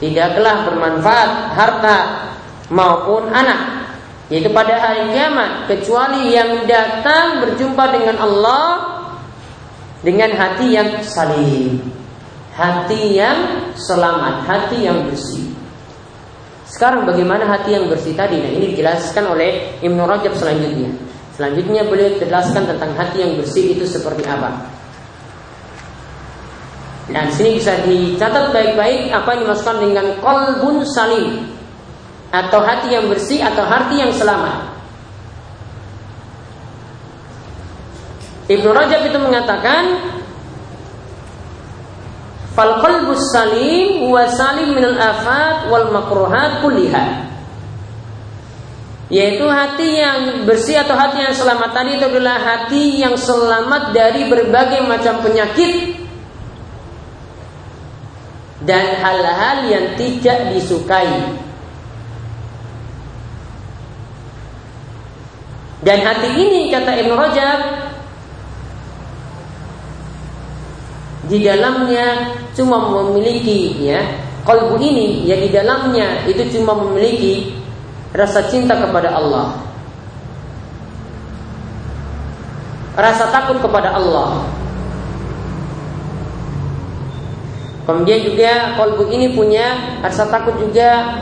Tidaklah 0.00 0.64
bermanfaat 0.64 1.30
harta 1.52 1.96
maupun 2.72 3.28
anak 3.28 3.84
yaitu 4.32 4.48
pada 4.48 4.80
hari 4.80 5.12
kiamat 5.12 5.68
kecuali 5.68 6.32
yang 6.32 6.64
datang 6.64 7.44
berjumpa 7.44 7.84
dengan 7.92 8.16
Allah 8.16 9.01
dengan 10.02 10.34
hati 10.34 10.74
yang 10.74 10.98
salim, 11.06 11.78
hati 12.58 13.16
yang 13.16 13.70
selamat, 13.78 14.44
hati 14.44 14.86
yang 14.86 15.06
bersih. 15.06 15.54
Sekarang 16.66 17.06
bagaimana 17.06 17.46
hati 17.46 17.78
yang 17.78 17.86
bersih 17.86 18.18
tadi? 18.18 18.42
Nah 18.42 18.50
ini 18.50 18.74
dijelaskan 18.74 19.30
oleh 19.30 19.78
Ibnu 19.78 20.02
Rajab 20.02 20.34
selanjutnya. 20.34 20.90
Selanjutnya 21.38 21.86
beliau 21.86 22.18
jelaskan 22.18 22.68
tentang 22.68 22.92
hati 22.98 23.22
yang 23.22 23.38
bersih 23.38 23.78
itu 23.78 23.84
seperti 23.86 24.24
apa. 24.26 24.68
Dan 27.12 27.28
sini 27.28 27.60
bisa 27.60 27.76
dicatat 27.84 28.56
baik-baik 28.56 29.12
apa 29.12 29.36
yang 29.36 29.40
dimaksudkan 29.44 29.78
dengan 29.84 30.06
kolbun 30.22 30.80
salim 30.86 31.44
atau 32.32 32.64
hati 32.64 32.96
yang 32.96 33.10
bersih 33.12 33.44
atau 33.44 33.68
hati 33.68 34.00
yang 34.00 34.12
selamat. 34.16 34.71
Ibnu 38.50 38.68
Rajab 38.74 39.06
itu 39.06 39.18
mengatakan 39.22 39.84
Fal 42.52 42.84
qalbus 42.84 43.32
salim 43.32 44.12
wa 44.12 44.28
salim 44.28 44.76
minal 44.76 45.00
afat 45.00 45.72
wal 45.72 45.88
makruhat 45.88 46.60
kulliha 46.60 47.32
yaitu 49.12 49.44
hati 49.44 50.00
yang 50.00 50.20
bersih 50.48 50.80
atau 50.80 50.96
hati 50.96 51.20
yang 51.20 51.36
selamat 51.36 51.70
tadi 51.76 52.00
itu 52.00 52.04
adalah 52.08 52.36
hati 52.40 52.96
yang 52.96 53.12
selamat 53.12 53.92
dari 53.92 54.24
berbagai 54.24 54.88
macam 54.88 55.20
penyakit 55.20 56.00
dan 58.64 58.96
hal-hal 58.96 59.68
yang 59.68 59.86
tidak 60.00 60.56
disukai. 60.56 61.12
Dan 65.82 65.98
hati 66.00 66.30
ini 66.32 66.72
kata 66.72 66.94
Ibn 67.04 67.12
Rajab 67.12 67.58
di 71.30 71.38
dalamnya 71.46 72.34
cuma 72.54 72.82
memiliki 72.90 73.78
ya 73.78 74.02
kalbu 74.42 74.74
ini 74.82 75.22
ya 75.22 75.38
di 75.38 75.48
dalamnya 75.54 76.26
itu 76.26 76.42
cuma 76.58 76.74
memiliki 76.74 77.54
rasa 78.12 78.44
cinta 78.50 78.76
kepada 78.76 79.14
Allah. 79.14 79.56
Rasa 82.92 83.32
takut 83.32 83.56
kepada 83.56 83.96
Allah. 83.96 84.44
Kemudian 87.82 88.20
juga 88.22 88.76
kolbu 88.78 89.10
ini 89.10 89.32
punya 89.34 89.98
rasa 90.04 90.28
takut 90.28 90.54
juga 90.60 91.18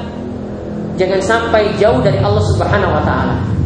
jangan 1.01 1.21
sampai 1.25 1.73
jauh 1.81 2.05
dari 2.05 2.21
Allah 2.21 2.45
Subhanahu 2.53 2.93
wa 2.93 3.03
taala. 3.07 3.60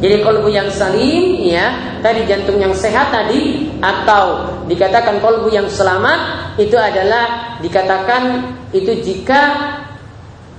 Jadi 0.00 0.24
kolbu 0.24 0.48
yang 0.48 0.72
salim 0.72 1.44
ya 1.44 2.00
tadi 2.00 2.24
jantung 2.24 2.56
yang 2.56 2.72
sehat 2.72 3.12
tadi 3.12 3.68
atau 3.84 4.48
dikatakan 4.64 5.20
kolbu 5.20 5.52
yang 5.52 5.68
selamat 5.68 6.56
itu 6.56 6.72
adalah 6.72 7.56
dikatakan 7.60 8.48
itu 8.72 8.96
jika 9.04 9.40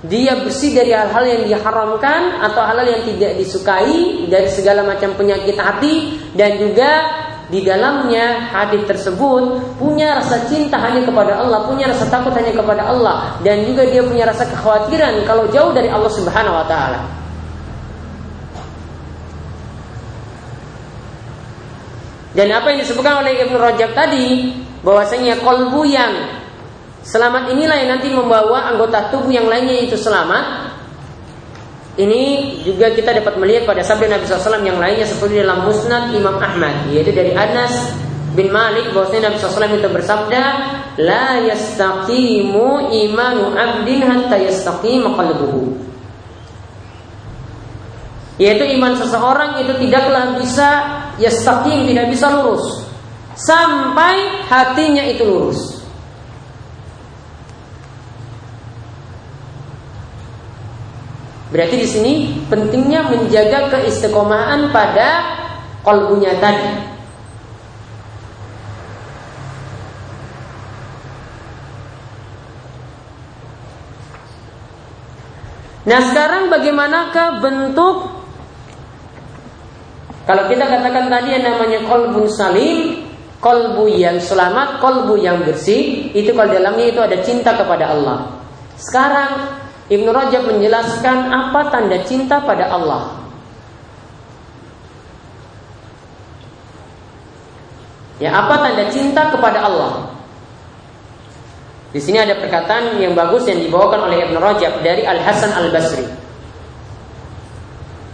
dia 0.06 0.34
bersih 0.42 0.74
dari 0.74 0.90
hal-hal 0.94 1.22
yang 1.26 1.42
diharamkan 1.46 2.42
atau 2.42 2.62
hal-hal 2.66 2.86
yang 2.86 3.02
tidak 3.06 3.38
disukai 3.38 4.26
dari 4.26 4.50
segala 4.50 4.82
macam 4.86 5.14
penyakit 5.14 5.54
hati 5.58 6.18
dan 6.34 6.58
juga 6.58 6.90
di 7.50 7.62
dalamnya 7.62 8.50
hati 8.50 8.82
tersebut 8.82 9.76
punya 9.78 10.18
rasa 10.18 10.42
cinta 10.48 10.78
hanya 10.80 11.06
kepada 11.06 11.38
Allah, 11.38 11.68
punya 11.68 11.90
rasa 11.90 12.08
takut 12.10 12.34
hanya 12.34 12.50
kepada 12.50 12.82
Allah 12.82 13.38
dan 13.46 13.62
juga 13.62 13.86
dia 13.86 14.02
punya 14.02 14.26
rasa 14.26 14.46
kekhawatiran 14.48 15.22
kalau 15.22 15.46
jauh 15.50 15.70
dari 15.70 15.86
Allah 15.86 16.10
Subhanahu 16.10 16.58
wa 16.58 16.66
taala. 16.66 17.21
Dan 22.32 22.48
apa 22.48 22.72
yang 22.72 22.80
disebutkan 22.80 23.20
oleh 23.20 23.44
Ibnu 23.44 23.60
Rajab 23.60 23.92
tadi 23.92 24.56
bahwasanya 24.80 25.44
kolbu 25.44 25.84
yang 25.84 26.40
selamat 27.04 27.52
inilah 27.52 27.76
yang 27.76 27.90
nanti 27.98 28.08
membawa 28.08 28.72
anggota 28.72 29.12
tubuh 29.12 29.28
yang 29.28 29.44
lainnya 29.46 29.84
itu 29.84 30.00
selamat. 30.00 30.72
Ini 31.92 32.22
juga 32.64 32.88
kita 32.88 33.12
dapat 33.12 33.36
melihat 33.36 33.68
pada 33.68 33.84
sabda 33.84 34.16
Nabi 34.16 34.24
SAW 34.24 34.64
yang 34.64 34.80
lainnya 34.80 35.04
seperti 35.04 35.44
dalam 35.44 35.68
Musnad 35.68 36.08
Imam 36.16 36.40
Ahmad 36.40 36.88
yaitu 36.88 37.12
dari 37.12 37.36
Anas 37.36 37.92
bin 38.32 38.48
Malik 38.48 38.96
bahwasanya 38.96 39.28
Nabi 39.28 39.36
SAW 39.36 39.76
itu 39.76 39.88
bersabda 39.92 40.42
la 41.04 41.36
yastaqimu 41.52 42.96
imanu 42.96 43.52
abdin 43.52 44.08
hatta 44.08 44.40
yastaqima 44.40 45.12
qalbuhu 45.12 45.76
yaitu 48.40 48.64
iman 48.80 48.96
seseorang 48.96 49.60
itu 49.60 49.76
tidaklah 49.76 50.40
bisa 50.40 51.01
yastaqim 51.20 51.84
tidak 51.88 52.12
bisa 52.12 52.30
lurus 52.30 52.84
sampai 53.36 54.44
hatinya 54.48 55.04
itu 55.08 55.24
lurus. 55.24 55.60
Berarti 61.52 61.76
di 61.84 61.88
sini 61.88 62.12
pentingnya 62.48 63.12
menjaga 63.12 63.68
keistiqomahan 63.76 64.72
pada 64.72 65.36
kolbunya 65.84 66.32
tadi. 66.40 66.92
Nah 75.82 76.00
sekarang 76.08 76.48
bagaimanakah 76.48 77.42
bentuk 77.44 78.21
kalau 80.32 80.48
kita 80.48 80.64
katakan 80.64 81.12
tadi 81.12 81.36
yang 81.36 81.44
namanya 81.44 81.84
kolbu 81.84 82.24
salim, 82.24 83.04
kolbu 83.36 83.84
yang 83.84 84.16
selamat, 84.16 84.80
kolbu 84.80 85.20
yang 85.20 85.44
bersih, 85.44 86.08
itu 86.16 86.32
kalau 86.32 86.48
dalamnya 86.48 86.88
itu 86.88 87.04
ada 87.04 87.20
cinta 87.20 87.52
kepada 87.52 87.92
Allah. 87.92 88.32
Sekarang 88.80 89.60
Ibnu 89.92 90.08
Rajab 90.08 90.48
menjelaskan 90.48 91.28
apa 91.28 91.68
tanda 91.68 92.00
cinta 92.08 92.40
pada 92.40 92.64
Allah. 92.64 93.12
Ya, 98.16 98.32
apa 98.32 98.56
tanda 98.56 98.88
cinta 98.88 99.28
kepada 99.36 99.68
Allah? 99.68 100.16
Di 101.92 102.00
sini 102.00 102.24
ada 102.24 102.40
perkataan 102.40 102.96
yang 102.96 103.12
bagus 103.12 103.44
yang 103.44 103.60
dibawakan 103.60 104.08
oleh 104.08 104.32
Ibnu 104.32 104.40
Rajab 104.40 104.80
dari 104.80 105.04
Al 105.04 105.20
Hasan 105.20 105.52
Al 105.52 105.68
Basri. 105.68 106.08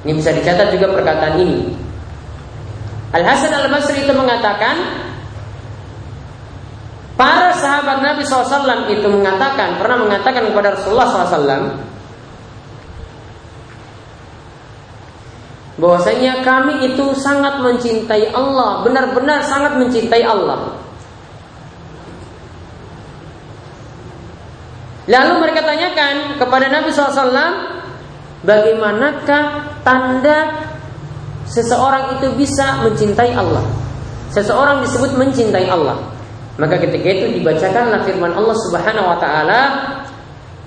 Ini 0.03 0.19
bisa 0.19 0.35
dicatat 0.35 0.75
juga 0.75 0.91
perkataan 0.91 1.39
ini. 1.39 1.87
Al 3.13 3.25
Hasan 3.25 3.53
Al 3.53 3.73
Basri 3.73 4.05
itu 4.05 4.13
mengatakan 4.13 4.77
para 7.17 7.51
sahabat 7.57 8.05
Nabi 8.05 8.23
SAW 8.23 8.87
itu 8.93 9.07
mengatakan 9.09 9.81
pernah 9.81 9.99
mengatakan 10.05 10.49
kepada 10.53 10.77
Rasulullah 10.77 11.09
SAW 11.09 11.89
bahwasanya 15.79 16.43
kami 16.43 16.91
itu 16.93 17.15
sangat 17.15 17.63
mencintai 17.63 18.35
Allah, 18.35 18.83
benar-benar 18.83 19.47
sangat 19.47 19.79
mencintai 19.79 20.27
Allah. 20.27 20.75
Lalu 25.09 25.33
mereka 25.41 25.65
tanyakan 25.65 26.37
kepada 26.37 26.67
Nabi 26.69 26.93
SAW, 26.93 27.33
bagaimanakah 28.45 29.45
tanda 29.81 30.68
seseorang 31.49 32.21
itu 32.21 32.29
bisa 32.37 32.85
mencintai 32.85 33.33
Allah? 33.35 33.65
Seseorang 34.31 34.85
disebut 34.85 35.17
mencintai 35.17 35.67
Allah. 35.67 35.97
Maka 36.59 36.77
ketika 36.79 37.09
itu 37.09 37.27
dibacakanlah 37.41 38.05
firman 38.05 38.35
Allah 38.35 38.57
Subhanahu 38.69 39.07
wa 39.09 39.19
taala, 39.19 39.61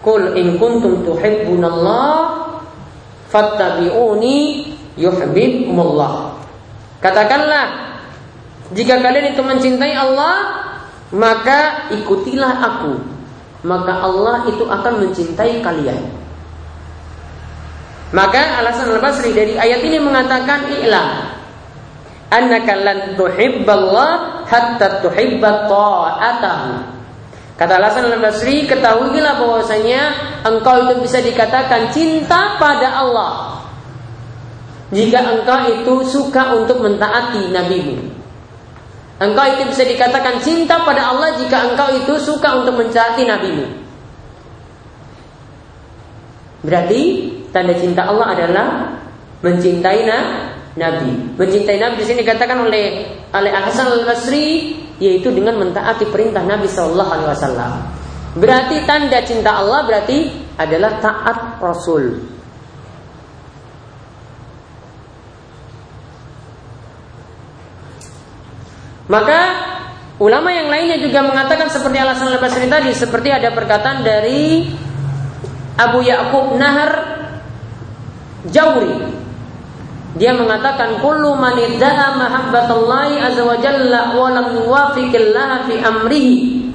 "Qul 0.01 0.33
in 0.39 0.57
kuntum 0.57 1.05
tuhibbunallah 1.05 2.47
fattabi'uni 3.29 4.37
yuhibbukumullah." 4.97 6.41
Katakanlah, 7.03 7.65
jika 8.71 9.03
kalian 9.03 9.35
itu 9.35 9.41
mencintai 9.43 9.93
Allah, 9.93 10.35
maka 11.11 11.91
ikutilah 11.91 12.55
aku 12.55 13.11
maka 13.61 13.93
Allah 14.01 14.49
itu 14.49 14.65
akan 14.65 14.93
mencintai 15.05 15.61
kalian. 15.61 16.01
Maka 18.11 18.59
alasan 18.59 18.91
Al-Basri 18.91 19.31
dari 19.31 19.55
ayat 19.55 19.87
ini 19.87 19.97
mengatakan 20.03 20.67
i'lam 20.67 21.31
annaka 22.31 22.73
lan 22.75 22.99
tuhibballah 23.15 24.43
hatta 24.47 24.99
tuhibba 24.99 25.67
ta'atahu. 25.71 26.71
Kata 27.55 27.73
alasan 27.77 28.11
Al-Basri, 28.11 28.67
ketahuilah 28.67 29.39
bahwasanya 29.39 30.01
engkau 30.43 30.91
itu 30.91 31.07
bisa 31.07 31.23
dikatakan 31.23 31.91
cinta 31.95 32.59
pada 32.59 32.99
Allah 32.99 33.63
jika 34.91 35.19
engkau 35.39 35.59
itu 35.71 35.93
suka 36.03 36.57
untuk 36.57 36.83
mentaati 36.83 37.47
nabimu. 37.47 38.11
Engkau 39.21 39.45
itu 39.55 39.63
bisa 39.69 39.85
dikatakan 39.85 40.41
cinta 40.41 40.81
pada 40.81 41.13
Allah 41.13 41.37
jika 41.37 41.71
engkau 41.71 41.93
itu 41.93 42.17
suka 42.17 42.59
untuk 42.59 42.75
mencari 42.75 43.23
nabimu. 43.23 43.67
Berarti 46.65 47.01
tanda 47.51 47.75
cinta 47.75 48.07
Allah 48.07 48.33
adalah 48.33 48.67
mencintai 49.43 50.07
nabi. 50.75 51.11
Mencintai 51.35 51.77
nabi 51.77 51.95
di 51.99 52.05
sini 52.07 52.23
dikatakan 52.23 52.57
oleh 52.63 52.85
oleh 53.31 53.51
Hasan 53.51 53.91
al 53.91 54.03
Basri 54.07 54.79
yaitu 55.01 55.33
dengan 55.33 55.57
mentaati 55.57 56.05
perintah 56.13 56.45
Nabi 56.45 56.69
Shallallahu 56.69 57.11
Alaihi 57.11 57.29
Wasallam. 57.33 57.71
Berarti 58.37 58.85
tanda 58.87 59.19
cinta 59.25 59.59
Allah 59.59 59.83
berarti 59.83 60.29
adalah 60.55 61.01
taat 61.01 61.59
Rasul. 61.59 62.21
Maka 69.11 69.39
ulama 70.23 70.55
yang 70.55 70.71
lainnya 70.71 71.03
juga 71.03 71.19
mengatakan 71.27 71.67
seperti 71.67 71.99
alasan 71.99 72.31
Al-Basri 72.31 72.71
tadi, 72.71 72.95
seperti 72.95 73.27
ada 73.27 73.51
perkataan 73.51 74.07
dari 74.07 74.71
Abu 75.75 75.99
Ya'qub 75.99 76.55
Nahar 76.55 77.10
Jawri. 78.49 79.21
Dia 80.17 80.35
mengatakan 80.35 80.99
kullu 80.99 81.37
man 81.39 81.55
idda'a 81.55 82.19
mahabbatallahi 82.19 83.21
azza 83.21 83.43
wa 83.47 83.55
jalla 83.61 84.11
wa 84.11 84.27
lam 84.27 84.47
yuwafiqillaha 84.59 85.69
fi 85.69 85.73
amrihi 85.79 86.67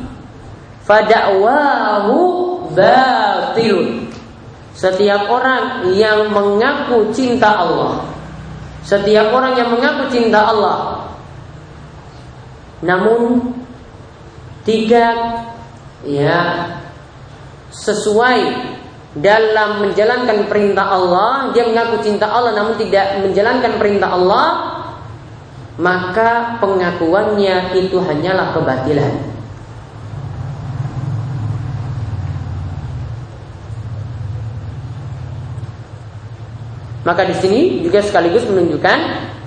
fada'wahu 0.86 2.16
batilun. 2.72 4.08
Setiap 4.76 5.28
orang 5.28 5.88
yang 5.96 6.32
mengaku 6.32 7.12
cinta 7.12 7.48
Allah, 7.48 8.04
setiap 8.84 9.32
orang 9.32 9.56
yang 9.56 9.72
mengaku 9.72 10.08
cinta 10.12 10.52
Allah, 10.52 11.08
namun 12.84 13.52
tidak 14.68 15.16
ya 16.04 16.68
sesuai 17.72 18.40
dalam 19.16 19.80
menjalankan 19.80 20.44
perintah 20.44 20.92
Allah, 20.92 21.48
dia 21.56 21.64
mengaku 21.64 22.04
cinta 22.04 22.28
Allah 22.28 22.52
namun 22.52 22.76
tidak 22.76 23.24
menjalankan 23.24 23.72
perintah 23.80 24.12
Allah, 24.12 24.46
maka 25.80 26.60
pengakuannya 26.60 27.72
itu 27.80 27.96
hanyalah 27.96 28.52
kebatilan. 28.52 29.12
Maka 37.06 37.22
di 37.22 37.36
sini 37.38 37.60
juga 37.86 38.02
sekaligus 38.02 38.44
menunjukkan 38.50 38.98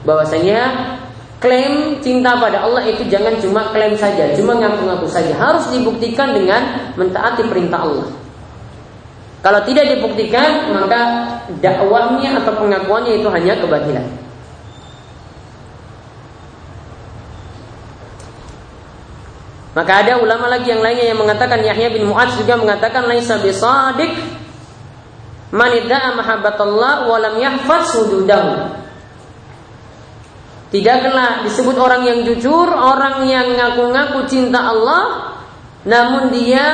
bahwasanya 0.08 0.96
Klaim 1.40 2.04
cinta 2.04 2.36
pada 2.36 2.68
Allah 2.68 2.84
itu 2.84 3.08
jangan 3.08 3.40
cuma 3.40 3.72
klaim 3.72 3.96
saja, 3.96 4.36
cuma 4.36 4.60
ngaku-ngaku 4.60 5.08
saja. 5.08 5.32
Harus 5.40 5.72
dibuktikan 5.72 6.36
dengan 6.36 6.92
mentaati 7.00 7.48
perintah 7.48 7.88
Allah. 7.88 8.12
Kalau 9.40 9.64
tidak 9.64 9.88
dibuktikan, 9.96 10.76
maka 10.76 11.02
dakwahnya 11.64 12.44
atau 12.44 12.60
pengakuannya 12.60 13.24
itu 13.24 13.28
hanya 13.32 13.56
kebatilan. 13.56 14.08
Maka 19.80 20.04
ada 20.04 20.20
ulama 20.20 20.52
lagi 20.52 20.68
yang 20.68 20.84
lainnya 20.84 21.16
yang 21.16 21.20
mengatakan 21.24 21.64
Yahya 21.64 21.88
bin 21.94 22.04
Mu'adz 22.12 22.36
juga 22.36 22.60
mengatakan 22.60 23.08
laisa 23.08 23.40
bisadiq 23.40 24.12
man 25.56 25.72
idda'a 25.72 26.20
mahabbatallah 26.20 27.08
wa 27.08 27.18
lam 27.22 27.40
yahfaz 27.40 27.96
hududahu. 27.96 28.76
Tidaklah 30.70 31.48
disebut 31.48 31.80
orang 31.80 32.06
yang 32.06 32.20
jujur, 32.28 32.68
orang 32.70 33.26
yang 33.26 33.58
ngaku-ngaku 33.58 34.28
cinta 34.30 34.68
Allah, 34.70 35.34
namun 35.88 36.30
dia 36.30 36.66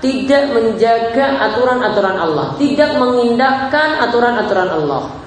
tidak 0.00 0.56
menjaga 0.56 1.40
aturan-aturan 1.48 2.16
Allah, 2.16 2.46
tidak 2.56 2.96
mengindahkan 2.96 3.88
aturan-aturan 4.08 4.70
Allah. 4.72 5.20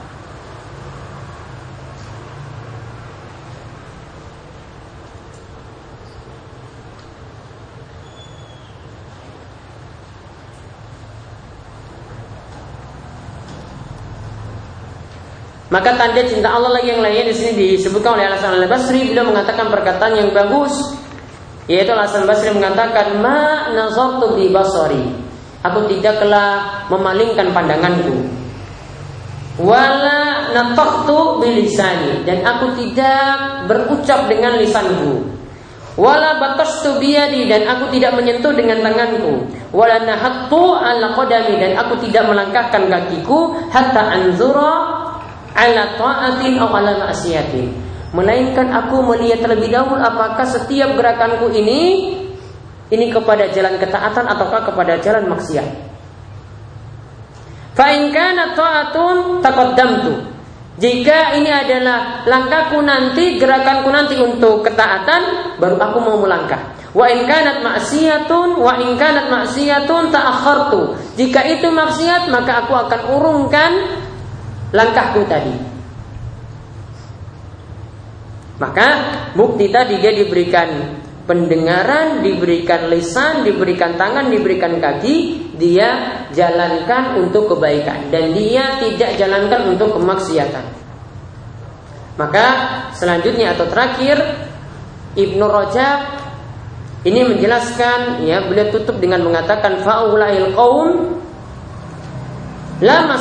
Maka 15.73 15.97
tanda 15.97 16.21
cinta 16.29 16.53
Allah 16.53 16.69
lagi 16.69 16.93
yang 16.93 17.01
lainnya 17.01 17.33
di 17.33 17.33
sini 17.33 17.73
disebutkan 17.73 18.13
oleh 18.13 18.29
Alasan 18.29 18.61
Al 18.61 18.69
Basri 18.69 19.09
beliau 19.09 19.25
mengatakan 19.25 19.73
perkataan 19.73 20.21
yang 20.21 20.29
bagus 20.29 20.93
yaitu 21.71 21.91
Alasan 21.95 22.27
Basri 22.27 22.51
mengatakan 22.51 23.23
ma 23.23 23.71
nazartu 23.71 24.35
bi 24.35 24.51
basari. 24.51 25.03
Aku 25.63 25.87
tidaklah 25.87 26.83
memalingkan 26.91 27.55
pandanganku. 27.55 28.43
Wala 29.63 30.51
bilisani 31.39 32.25
dan 32.27 32.43
aku 32.43 32.73
tidak 32.75 33.31
berucap 33.71 34.27
dengan 34.27 34.59
lisanku. 34.59 35.23
Wala 35.93 36.41
batastu 36.41 36.97
biyadi 36.97 37.45
dan 37.45 37.69
aku 37.69 37.93
tidak 37.93 38.17
menyentuh 38.17 38.49
dengan 38.49 38.81
tanganku. 38.81 39.45
Wala 39.69 40.01
nahattu 40.01 40.73
ala 40.73 41.13
qadami. 41.13 41.61
Dan 41.61 41.77
aku 41.77 42.01
tidak 42.01 42.33
melangkahkan 42.33 42.89
kakiku 42.89 43.53
hatta 43.69 44.09
anzura 44.09 44.73
ala 45.53 45.83
ta'atin 46.01 46.57
atau 46.57 46.73
ala. 46.73 47.13
Melainkan 48.13 48.69
aku 48.69 49.01
melihat 49.09 49.41
terlebih 49.41 49.73
dahulu 49.73 49.97
apakah 49.97 50.45
setiap 50.45 50.93
gerakanku 50.93 51.49
ini 51.49 52.13
ini 52.93 53.09
kepada 53.09 53.49
jalan 53.49 53.81
ketaatan 53.81 54.29
ataukah 54.29 54.69
kepada 54.69 55.01
jalan 55.01 55.25
maksiat. 55.33 55.65
Fa 57.73 57.89
in 57.89 58.13
kana 58.13 58.53
ta'atun 58.53 59.41
taqaddamtu. 59.41 60.29
Jika 60.77 61.37
ini 61.41 61.49
adalah 61.49 62.25
langkahku 62.25 62.81
nanti, 62.85 63.41
gerakanku 63.41 63.89
nanti 63.89 64.17
untuk 64.21 64.61
ketaatan, 64.61 65.57
baru 65.57 65.77
aku 65.81 65.97
mau 66.01 66.17
melangkah. 66.21 66.73
Wa 66.93 67.09
in 67.09 67.25
kanat 67.25 67.65
maksiatun 67.65 68.61
wa 68.61 68.77
in 68.77 68.93
kanat 69.01 69.25
maksiatun 69.33 70.13
ta'akhartu. 70.13 70.97
Jika 71.17 71.41
itu 71.49 71.73
maksiat, 71.73 72.29
maka 72.29 72.65
aku 72.65 72.77
akan 72.77 73.01
urungkan 73.09 73.71
langkahku 74.69 75.25
tadi. 75.25 75.72
Maka 78.63 78.87
bukti 79.35 79.67
tadi 79.67 79.99
dia 79.99 80.15
diberikan 80.15 80.95
pendengaran, 81.27 82.23
diberikan 82.23 82.87
lisan, 82.87 83.43
diberikan 83.43 83.99
tangan, 83.99 84.31
diberikan 84.31 84.79
kaki, 84.79 85.51
dia 85.59 86.23
jalankan 86.31 87.19
untuk 87.19 87.51
kebaikan 87.51 88.07
dan 88.07 88.31
dia 88.31 88.79
tidak 88.79 89.19
jalankan 89.19 89.75
untuk 89.75 89.99
kemaksiatan. 89.99 90.63
Maka 92.15 92.45
selanjutnya 92.95 93.51
atau 93.51 93.67
terakhir 93.67 94.15
Ibnu 95.19 95.43
Rajab 95.43 95.99
ini 97.03 97.35
menjelaskan 97.35 98.23
ya 98.23 98.47
beliau 98.47 98.71
tutup 98.71 98.95
dengan 99.03 99.27
mengatakan 99.27 99.83
faulail 99.83 100.55
qaum 100.55 101.19
Lama 102.83 103.15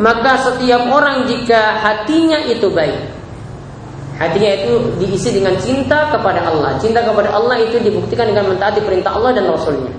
maka 0.00 0.32
setiap 0.40 0.88
orang 0.88 1.28
jika 1.28 1.76
hatinya 1.76 2.40
itu 2.40 2.72
baik. 2.72 3.21
Hatinya 4.22 4.54
itu 4.54 4.72
diisi 5.02 5.34
dengan 5.34 5.58
cinta 5.58 6.06
kepada 6.14 6.46
Allah. 6.46 6.78
Cinta 6.78 7.02
kepada 7.02 7.34
Allah 7.34 7.58
itu 7.58 7.82
dibuktikan 7.82 8.30
dengan 8.30 8.54
mentaati 8.54 8.78
perintah 8.78 9.18
Allah 9.18 9.34
dan 9.34 9.50
Rasulnya. 9.50 9.90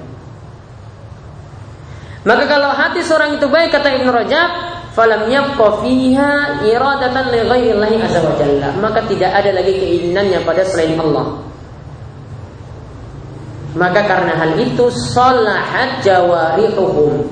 Maka 2.23 2.47
kalau 2.47 2.71
hati 2.71 3.03
seorang 3.03 3.35
itu 3.35 3.51
baik 3.51 3.75
kata 3.75 3.99
Ibnu 3.99 4.07
Rajab, 4.15 4.49
falam 4.95 5.27
yabqa 5.27 5.83
iradatan 6.63 7.25
li 7.35 7.99
azza 7.99 8.23
wa. 8.23 8.71
Maka 8.79 9.03
tidak 9.11 9.35
ada 9.35 9.51
lagi 9.59 9.75
keinginannya 9.75 10.39
pada 10.47 10.63
selain 10.63 10.95
Allah. 11.03 11.43
Maka 13.75 14.07
karena 14.07 14.39
hal 14.39 14.55
itu 14.55 14.87
salahat 14.87 15.99
jawarihuhum. 15.99 17.27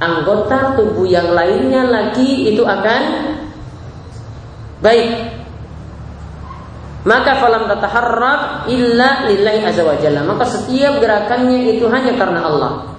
Anggota 0.00 0.80
tubuh 0.80 1.04
yang 1.04 1.28
lainnya 1.28 1.84
lagi 1.92 2.48
itu 2.56 2.64
akan 2.64 3.02
baik. 4.80 5.41
Maka 7.02 7.42
falam 7.42 7.66
tataharrak 7.66 8.70
illa 8.70 9.26
lillahi 9.26 9.66
azza 9.66 9.82
wa 9.82 9.98
jalla. 9.98 10.22
Maka 10.22 10.46
setiap 10.46 11.02
gerakannya 11.02 11.74
itu 11.74 11.86
hanya 11.90 12.14
karena 12.14 12.46
Allah 12.46 12.92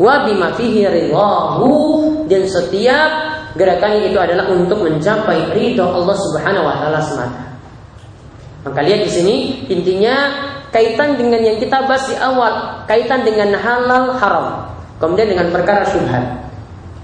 wa 0.00 0.24
bima 0.24 0.50
fihi 0.56 0.88
ridahu 0.88 1.70
dan 2.26 2.42
setiap 2.48 3.10
gerakannya 3.54 4.08
itu 4.08 4.18
adalah 4.18 4.48
untuk 4.48 4.80
mencapai 4.80 5.52
ridho 5.52 5.84
Allah 5.84 6.16
Subhanahu 6.16 6.64
wa 6.64 6.74
taala 6.80 7.00
semata. 7.04 7.42
Maka 8.62 8.80
lihat 8.80 9.04
di 9.04 9.10
sini 9.10 9.34
intinya 9.68 10.14
kaitan 10.72 11.18
dengan 11.18 11.42
yang 11.42 11.58
kita 11.60 11.84
bahas 11.84 12.08
di 12.08 12.16
awal, 12.16 12.86
kaitan 12.88 13.26
dengan 13.26 13.52
halal 13.58 14.16
haram, 14.16 14.46
kemudian 15.02 15.34
dengan 15.36 15.50
perkara 15.52 15.84
syubhat. 15.84 16.51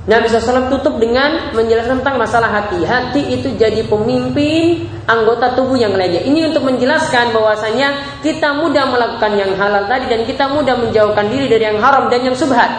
Nabi 0.09 0.25
SAW 0.25 0.73
tutup 0.73 0.97
dengan 0.97 1.53
menjelaskan 1.53 2.01
tentang 2.01 2.16
masalah 2.16 2.49
hati. 2.49 2.81
Hati 2.81 3.29
itu 3.29 3.53
jadi 3.61 3.85
pemimpin 3.85 4.88
anggota 5.05 5.53
tubuh 5.53 5.77
yang 5.77 5.92
lainnya. 5.92 6.25
Ini 6.25 6.49
untuk 6.49 6.64
menjelaskan 6.64 7.37
bahwasanya 7.37 8.18
kita 8.25 8.57
mudah 8.57 8.88
melakukan 8.88 9.37
yang 9.37 9.53
halal 9.61 9.85
tadi 9.85 10.09
dan 10.09 10.25
kita 10.25 10.49
mudah 10.49 10.81
menjauhkan 10.81 11.29
diri 11.29 11.53
dari 11.53 11.68
yang 11.68 11.77
haram 11.85 12.09
dan 12.09 12.25
yang 12.25 12.33
subhat. 12.33 12.73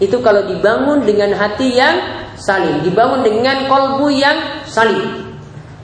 Itu 0.00 0.24
kalau 0.24 0.48
dibangun 0.48 1.04
dengan 1.04 1.36
hati 1.36 1.76
yang 1.76 2.24
saling, 2.40 2.88
dibangun 2.88 3.20
dengan 3.20 3.68
kolbu 3.68 4.08
yang 4.08 4.64
saling. 4.64 5.28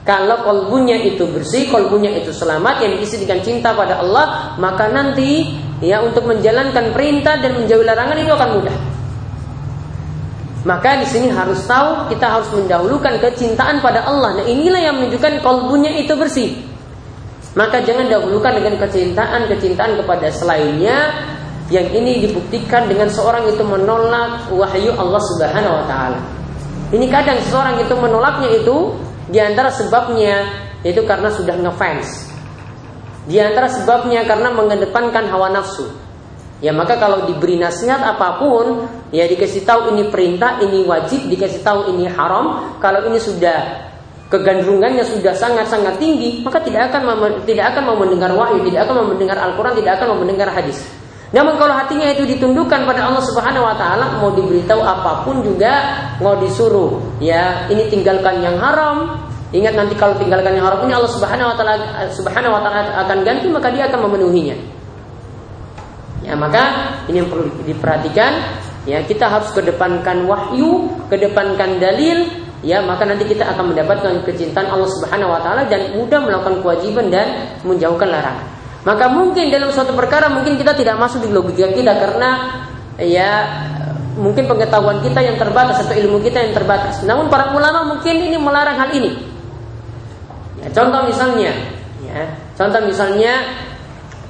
Kalau 0.01 0.41
kolbunya 0.41 0.97
itu 1.05 1.21
bersih, 1.29 1.69
kolbunya 1.69 2.17
itu 2.17 2.33
selamat, 2.33 2.81
yang 2.81 2.97
diisi 2.97 3.21
dengan 3.21 3.45
cinta 3.45 3.77
pada 3.77 4.01
Allah, 4.01 4.57
maka 4.57 4.89
nanti 4.89 5.53
ya 5.85 6.01
untuk 6.01 6.25
menjalankan 6.25 6.97
perintah 6.97 7.37
dan 7.37 7.61
menjauhi 7.61 7.85
larangan 7.85 8.17
itu 8.17 8.33
akan 8.33 8.51
mudah. 8.57 8.96
Maka 10.67 10.99
di 10.99 11.07
sini 11.07 11.31
harus 11.31 11.63
tahu 11.63 12.11
kita 12.11 12.27
harus 12.27 12.51
mendahulukan 12.51 13.23
kecintaan 13.23 13.79
pada 13.79 14.03
Allah. 14.03 14.43
Nah 14.43 14.45
inilah 14.45 14.83
yang 14.83 14.99
menunjukkan 14.99 15.39
kolbunya 15.39 15.95
itu 15.95 16.11
bersih. 16.11 16.59
Maka 17.55 17.79
jangan 17.87 18.11
dahulukan 18.11 18.51
dengan 18.51 18.75
kecintaan 18.75 19.47
kecintaan 19.47 19.95
kepada 19.95 20.27
selainnya 20.27 21.15
yang 21.71 21.87
ini 21.95 22.27
dibuktikan 22.27 22.91
dengan 22.91 23.07
seorang 23.07 23.47
itu 23.47 23.63
menolak 23.63 24.51
wahyu 24.51 24.91
Allah 24.99 25.21
Subhanahu 25.23 25.75
Wa 25.79 25.85
Taala. 25.87 26.19
Ini 26.91 27.05
kadang 27.07 27.39
seseorang 27.47 27.79
itu 27.79 27.93
menolaknya 27.95 28.49
itu 28.51 28.91
di 29.31 29.39
antara 29.39 29.71
sebabnya 29.71 30.51
itu 30.83 30.99
karena 31.07 31.31
sudah 31.31 31.55
ngefans. 31.63 32.27
Di 33.27 33.39
antara 33.39 33.71
sebabnya 33.71 34.27
karena 34.27 34.51
mengedepankan 34.51 35.31
hawa 35.31 35.47
nafsu. 35.51 36.06
Ya 36.57 36.73
maka 36.73 36.97
kalau 36.97 37.29
diberi 37.29 37.61
nasihat 37.61 38.01
apa 38.01 38.41
pun, 38.41 38.89
ya 39.13 39.29
dikasih 39.29 39.61
tahu 39.61 39.93
ini 39.93 40.09
perintah, 40.09 40.57
ini 40.57 40.81
wajib, 40.89 41.29
dikasih 41.29 41.61
tahu 41.61 41.93
ini 41.93 42.09
haram. 42.09 42.73
Kalau 42.81 43.05
ini 43.05 43.21
sudah 43.21 43.87
kegandrungannya 44.33 45.05
sudah 45.05 45.37
sangat-sangat 45.37 46.01
tinggi, 46.01 46.41
maka 46.41 46.57
tidak 46.65 46.89
akan 46.89 47.45
tidak 47.45 47.77
akan 47.77 47.83
mau 47.93 47.97
mendengar 48.01 48.33
wahyu, 48.33 48.65
tidak 48.65 48.89
akan 48.89 49.05
mau 49.05 49.07
mendengar 49.13 49.37
Al-Quran, 49.37 49.73
tidak 49.77 49.91
akan 50.01 50.05
mau 50.13 50.19
mendengar 50.25 50.49
hadis. 50.49 50.81
Namun 51.29 51.59
kalau 51.59 51.75
hatinya 51.75 52.07
itu 52.07 52.23
ditundukkan 52.23 52.87
pada 52.87 53.05
Allah 53.05 53.21
Subhanahu 53.21 53.67
wa 53.67 53.75
taala, 53.75 54.17
mau 54.17 54.31
diberitahu 54.31 54.79
apa 54.79 55.27
pun 55.27 55.43
juga 55.43 55.73
mau 56.23 56.39
disuruh, 56.39 57.19
ya 57.21 57.67
ini 57.69 57.85
tinggalkan 57.91 58.41
yang 58.41 58.57
haram. 58.57 59.27
Ingat 59.47 59.79
nanti 59.79 59.95
kalau 59.95 60.11
tinggalkan 60.19 60.59
yang 60.59 60.65
haram 60.67 60.83
ini 60.83 60.91
Allah 60.97 61.11
Subhanahu 61.11 61.53
wa 61.53 61.55
taala 61.55 61.75
Subhanahu 62.11 62.51
wa 62.51 62.61
taala 62.65 62.97
akan 63.05 63.17
ganti 63.23 63.47
maka 63.47 63.71
dia 63.71 63.87
akan 63.87 64.09
memenuhinya. 64.09 64.76
Ya, 66.27 66.35
maka 66.35 66.63
ini 67.07 67.23
yang 67.23 67.31
perlu 67.31 67.47
diperhatikan. 67.63 68.59
Ya, 68.83 68.99
kita 69.03 69.31
harus 69.31 69.47
kedepankan 69.55 70.27
wahyu, 70.27 70.91
kedepankan 71.07 71.79
dalil. 71.79 72.27
Ya, 72.59 72.83
maka 72.83 73.07
nanti 73.07 73.23
kita 73.23 73.47
akan 73.55 73.71
mendapatkan 73.71 74.27
kecintaan 74.27 74.67
Allah 74.67 74.89
Subhanahu 74.91 75.31
Wa 75.31 75.39
Taala 75.39 75.63
dan 75.71 75.95
mudah 75.95 76.19
melakukan 76.19 76.59
kewajiban 76.59 77.07
dan 77.07 77.55
menjauhkan 77.63 78.11
larangan. 78.11 78.47
Maka 78.83 79.07
mungkin 79.11 79.51
dalam 79.51 79.71
suatu 79.71 79.95
perkara 79.95 80.31
mungkin 80.31 80.55
kita 80.59 80.75
tidak 80.75 80.95
masuk 80.99 81.23
di 81.23 81.29
logika 81.31 81.67
kita 81.71 81.91
karena 81.99 82.29
ya 82.95 83.31
mungkin 84.17 84.49
pengetahuan 84.49 85.03
kita 85.05 85.19
yang 85.21 85.37
terbatas 85.37 85.83
atau 85.85 85.95
ilmu 85.95 86.23
kita 86.23 86.39
yang 86.39 86.55
terbatas. 86.55 87.03
Namun 87.03 87.29
para 87.29 87.53
ulama 87.53 87.95
mungkin 87.95 88.15
ini 88.15 88.35
melarang 88.39 88.79
hal 88.79 88.89
ini. 88.95 89.11
Ya, 90.63 90.67
contoh 90.73 91.05
misalnya, 91.05 91.53
ya, 92.01 92.25
contoh 92.57 92.81
misalnya 92.87 93.33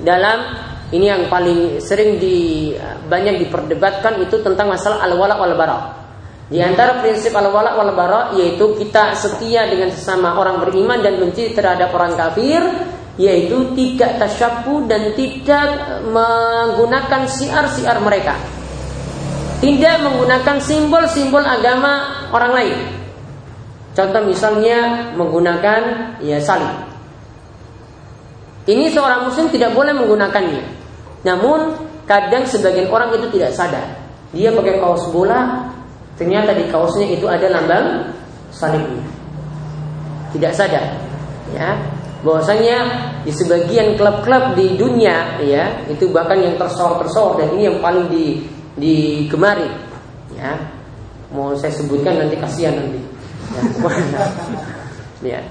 dalam 0.03 0.66
ini 0.87 1.11
yang 1.11 1.27
paling 1.27 1.83
sering 1.83 2.15
di 2.15 2.71
banyak 3.11 3.43
diperdebatkan 3.43 4.23
itu 4.23 4.39
tentang 4.39 4.71
masalah 4.71 5.03
al-wala 5.03 5.35
wal 5.35 5.55
bara. 5.59 5.79
Di 6.47 6.63
antara 6.63 7.03
prinsip 7.03 7.35
al-wala 7.35 7.75
wal 7.75 7.91
bara 7.91 8.31
yaitu 8.39 8.71
kita 8.79 9.11
setia 9.11 9.67
dengan 9.67 9.91
sesama 9.91 10.39
orang 10.39 10.63
beriman 10.63 11.03
dan 11.03 11.19
benci 11.19 11.51
terhadap 11.51 11.91
orang 11.91 12.15
kafir 12.15 12.63
yaitu 13.19 13.75
tidak 13.75 14.15
tasyabu 14.15 14.87
dan 14.87 15.11
tidak 15.11 15.99
menggunakan 16.07 17.27
siar-siar 17.27 17.99
mereka. 17.99 18.39
Tidak 19.59 19.95
menggunakan 20.07 20.61
simbol-simbol 20.63 21.43
agama 21.43 22.29
orang 22.31 22.51
lain. 22.55 22.77
Contoh 23.91 24.21
misalnya 24.23 25.11
menggunakan 25.17 25.81
ya 26.21 26.37
salib. 26.39 26.87
Ini 28.69 28.93
seorang 28.93 29.25
muslim 29.25 29.49
tidak 29.49 29.73
boleh 29.73 29.97
menggunakannya. 29.97 30.76
Namun 31.25 31.87
kadang 32.05 32.45
sebagian 32.45 32.89
orang 32.93 33.13
itu 33.17 33.27
tidak 33.37 33.51
sadar. 33.53 33.87
Dia 34.35 34.51
pakai 34.51 34.77
kaos 34.77 35.07
bola, 35.09 35.71
ternyata 36.19 36.51
di 36.53 36.67
kaosnya 36.67 37.07
itu 37.15 37.25
ada 37.25 37.47
lambang 37.47 38.11
salibnya. 38.51 39.03
Tidak 40.35 40.51
sadar, 40.51 40.99
ya. 41.55 41.79
Bahwasanya 42.25 42.77
di 43.23 43.31
sebagian 43.31 43.95
klub-klub 43.95 44.57
di 44.57 44.75
dunia, 44.75 45.39
ya, 45.39 45.85
itu 45.87 46.11
bahkan 46.11 46.41
yang 46.41 46.59
tersor-tersor 46.59 47.39
dan 47.39 47.47
ini 47.55 47.71
yang 47.71 47.77
paling 47.79 48.11
di 48.11 48.43
digemari, 48.75 49.69
ya. 50.35 50.59
Mau 51.31 51.55
saya 51.55 51.71
sebutkan 51.75 52.19
nanti 52.19 52.35
kasihan 52.39 52.75
nanti. 52.75 52.99
Ya. 53.51 53.61
ya. 55.35 55.41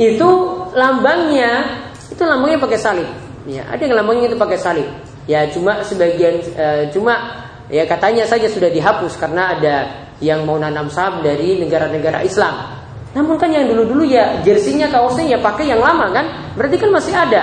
Itu 0.00 0.28
lambangnya, 0.72 1.84
itu 2.08 2.22
lambangnya 2.24 2.58
pakai 2.60 2.80
salib. 2.80 3.21
Ya, 3.48 3.66
ada 3.66 3.82
yang 3.82 3.98
lambangnya 3.98 4.30
itu 4.30 4.38
pakai 4.38 4.58
salib. 4.58 4.86
Ya, 5.26 5.46
cuma 5.50 5.82
sebagian 5.82 6.42
e, 6.54 6.66
cuma 6.94 7.42
ya 7.66 7.82
katanya 7.86 8.26
saja 8.26 8.46
sudah 8.46 8.70
dihapus 8.70 9.18
karena 9.18 9.58
ada 9.58 9.74
yang 10.22 10.46
mau 10.46 10.54
nanam 10.58 10.86
saham 10.86 11.22
dari 11.26 11.58
negara-negara 11.58 12.22
Islam. 12.22 12.82
Namun 13.12 13.36
kan 13.36 13.50
yang 13.52 13.68
dulu-dulu 13.68 14.08
ya 14.08 14.40
jersinya 14.40 14.88
kaosnya 14.88 15.36
ya 15.36 15.38
pakai 15.42 15.68
yang 15.68 15.82
lama 15.82 16.08
kan? 16.14 16.26
Berarti 16.54 16.76
kan 16.78 16.90
masih 16.94 17.12
ada. 17.12 17.42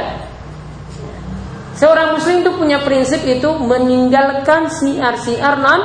Seorang 1.80 2.20
muslim 2.20 2.44
itu 2.44 2.52
punya 2.60 2.84
prinsip 2.84 3.24
itu 3.24 3.48
meninggalkan 3.60 4.68
siar-siar 4.68 5.60
non 5.60 5.82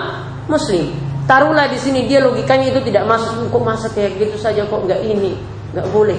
muslim. 0.50 0.90
Taruhlah 1.24 1.70
di 1.70 1.78
sini 1.78 2.04
dia 2.10 2.20
logikanya 2.20 2.74
itu 2.74 2.80
tidak 2.84 3.06
masuk 3.06 3.48
kok 3.48 3.62
masa 3.62 3.86
kayak 3.94 4.18
gitu 4.18 4.36
saja 4.36 4.66
kok 4.66 4.80
nggak 4.82 5.00
ini 5.06 5.38
nggak 5.74 5.88
boleh. 5.94 6.18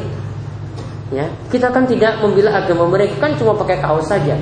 Ya, 1.13 1.29
kita 1.53 1.69
kan 1.69 1.85
tidak 1.85 2.17
membela 2.17 2.49
agama 2.57 2.89
mereka 2.89 3.21
kan 3.21 3.37
cuma 3.37 3.53
pakai 3.53 3.77
kaos 3.77 4.09
saja. 4.09 4.33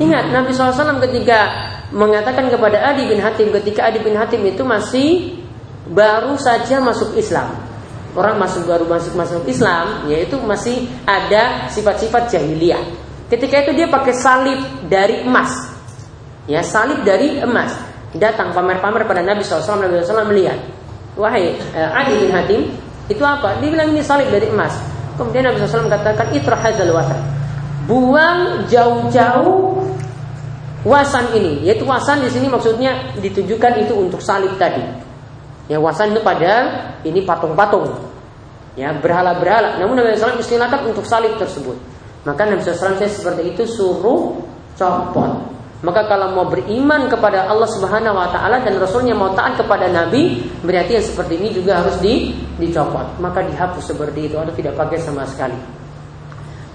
Ingat 0.00 0.32
Nabi 0.32 0.56
SAW 0.56 1.04
ketika 1.04 1.52
mengatakan 1.92 2.48
kepada 2.48 2.80
Adi 2.80 3.12
bin 3.12 3.20
Hatim 3.20 3.52
ketika 3.60 3.92
Adi 3.92 4.00
bin 4.00 4.16
Hatim 4.16 4.40
itu 4.48 4.64
masih 4.64 5.36
baru 5.92 6.40
saja 6.40 6.80
masuk 6.80 7.12
Islam. 7.20 7.52
Orang 8.12 8.36
masuk 8.36 8.68
baru 8.68 8.84
masuk 8.84 9.16
masuk 9.16 9.44
Islam, 9.48 10.04
yaitu 10.08 10.36
masih 10.40 10.84
ada 11.08 11.68
sifat-sifat 11.72 12.28
jahiliyah. 12.28 12.80
Ketika 13.32 13.64
itu 13.64 13.72
dia 13.72 13.88
pakai 13.88 14.12
salib 14.12 14.60
dari 14.92 15.24
emas, 15.24 15.72
ya 16.44 16.60
salib 16.60 17.00
dari 17.08 17.40
emas. 17.40 17.72
Datang 18.12 18.52
pamer-pamer 18.52 19.08
pada 19.08 19.24
Nabi 19.24 19.40
SAW, 19.40 19.80
Nabi 19.80 20.04
SAW 20.04 20.28
melihat, 20.28 20.60
wahai 21.16 21.56
uh, 21.72 22.00
Adi 22.04 22.12
bin 22.20 22.30
Hatim, 22.36 22.60
itu 23.08 23.24
apa? 23.24 23.56
Dia 23.64 23.72
bilang 23.72 23.88
ini 23.96 24.04
salib 24.04 24.28
dari 24.28 24.52
emas. 24.52 24.76
Kemudian 25.20 25.44
Nabi 25.44 25.60
SAW 25.60 25.92
katakan 25.92 26.32
itra 26.32 26.56
hadzal 26.56 26.92
wasan. 26.96 27.20
Buang 27.84 28.64
jauh-jauh 28.70 29.84
wasan 30.88 31.24
ini. 31.36 31.68
Yaitu 31.68 31.84
wasan 31.84 32.24
di 32.24 32.30
sini 32.32 32.48
maksudnya 32.48 33.12
ditujukan 33.20 33.84
itu 33.84 33.92
untuk 33.92 34.24
salib 34.24 34.56
tadi. 34.56 34.82
Ya 35.68 35.76
wasan 35.78 36.16
itu 36.16 36.20
padahal 36.24 36.96
ini 37.04 37.22
patung-patung. 37.22 37.92
Ya 38.72 38.88
berhala-berhala. 38.96 39.76
Namun 39.76 40.00
Nabi 40.00 40.16
SAW 40.16 40.40
istilahkan 40.40 40.88
untuk 40.88 41.04
salib 41.04 41.36
tersebut. 41.36 41.76
Maka 42.24 42.48
Nabi 42.48 42.64
SAW 42.64 42.96
saya 42.96 43.10
seperti 43.10 43.52
itu 43.52 43.68
suruh 43.68 44.40
copot. 44.78 45.51
Maka 45.82 46.06
kalau 46.06 46.30
mau 46.30 46.46
beriman 46.46 47.10
kepada 47.10 47.50
Allah 47.50 47.66
Subhanahu 47.66 48.14
wa 48.14 48.30
taala 48.30 48.62
dan 48.62 48.78
rasulnya 48.78 49.18
mau 49.18 49.34
taat 49.34 49.58
kepada 49.58 49.90
nabi, 49.90 50.46
berarti 50.62 50.94
yang 50.94 51.02
seperti 51.02 51.42
ini 51.42 51.50
juga 51.50 51.82
harus 51.82 51.98
di, 51.98 52.38
dicopot. 52.62 53.18
Maka 53.18 53.42
dihapus 53.42 53.90
seperti 53.90 54.30
itu 54.30 54.38
atau 54.38 54.54
tidak 54.54 54.78
pakai 54.78 55.02
sama 55.02 55.26
sekali. 55.26 55.58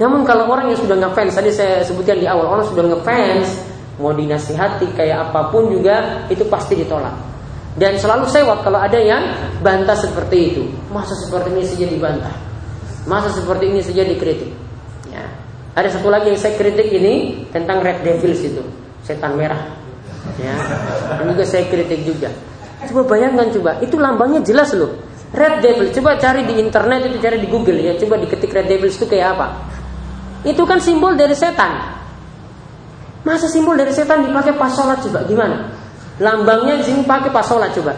Namun 0.03 0.27
kalau 0.27 0.51
orang 0.51 0.75
yang 0.75 0.79
sudah 0.83 0.99
ngefans, 0.99 1.39
tadi 1.39 1.55
saya 1.55 1.87
sebutkan 1.87 2.19
di 2.19 2.27
awal, 2.27 2.51
orang 2.51 2.67
sudah 2.67 2.83
ngefans, 2.83 3.47
mau 3.95 4.11
dinasihati 4.11 4.91
kayak 4.91 5.31
apa 5.31 5.55
pun 5.55 5.71
juga 5.71 6.27
itu 6.27 6.43
pasti 6.51 6.75
ditolak. 6.75 7.15
Dan 7.79 7.95
selalu 7.95 8.27
sewot 8.27 8.59
kalau 8.59 8.83
ada 8.83 8.99
yang 8.99 9.23
bantah 9.63 9.95
seperti 9.95 10.51
itu. 10.51 10.63
Masa 10.91 11.15
seperti 11.15 11.55
ini 11.55 11.63
saja 11.63 11.87
dibantah. 11.87 12.35
Masa 13.07 13.31
seperti 13.31 13.71
ini 13.71 13.79
saja 13.79 14.03
dikritik. 14.03 14.51
Ya. 15.15 15.23
Ada 15.79 15.95
satu 15.95 16.11
lagi 16.11 16.27
yang 16.35 16.41
saya 16.41 16.59
kritik 16.59 16.91
ini 16.91 17.47
tentang 17.55 17.79
Red 17.79 18.03
Devils 18.03 18.43
itu 18.43 18.86
setan 19.07 19.39
merah. 19.39 19.63
Ya. 20.35 20.51
Ini 21.23 21.31
juga 21.31 21.47
saya 21.47 21.63
kritik 21.71 22.03
juga. 22.03 22.27
Coba 22.91 23.15
bayangkan 23.15 23.47
coba, 23.55 23.79
itu 23.79 23.95
lambangnya 23.95 24.43
jelas 24.43 24.75
loh. 24.75 24.91
Red 25.31 25.63
Devil, 25.63 25.91
coba 25.95 26.19
cari 26.19 26.43
di 26.43 26.59
internet 26.59 27.07
itu 27.07 27.17
cari 27.23 27.39
di 27.39 27.47
Google 27.47 27.79
ya, 27.79 27.95
coba 27.99 28.19
diketik 28.19 28.51
Red 28.51 28.67
Devil 28.67 28.91
itu 28.91 29.07
kayak 29.07 29.39
apa? 29.39 29.47
Itu 30.43 30.67
kan 30.67 30.83
simbol 30.83 31.15
dari 31.15 31.33
setan. 31.33 31.95
Masa 33.25 33.49
simbol 33.49 33.75
dari 33.75 33.91
setan 33.91 34.23
dipakai 34.23 34.55
pas 34.55 34.71
sholat 34.71 35.03
coba 35.03 35.25
gimana? 35.27 35.67
Lambangnya 36.21 36.79
di 36.79 36.91
pakai 37.03 37.31
pas 37.33 37.43
sholat 37.43 37.73
coba. 37.75 37.97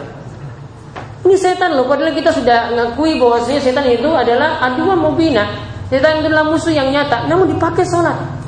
Ini 1.20 1.36
setan 1.36 1.76
loh, 1.76 1.84
padahal 1.84 2.16
kita 2.16 2.32
sudah 2.32 2.72
ngakui 2.72 3.20
bahwasanya 3.20 3.60
setan 3.60 3.84
itu 3.84 4.08
adalah 4.08 4.56
aduan 4.64 4.98
mubina. 4.98 5.44
Setan 5.92 6.24
adalah 6.24 6.48
musuh 6.48 6.72
yang 6.72 6.88
nyata, 6.88 7.28
namun 7.28 7.52
dipakai 7.52 7.84
sholat. 7.84 8.39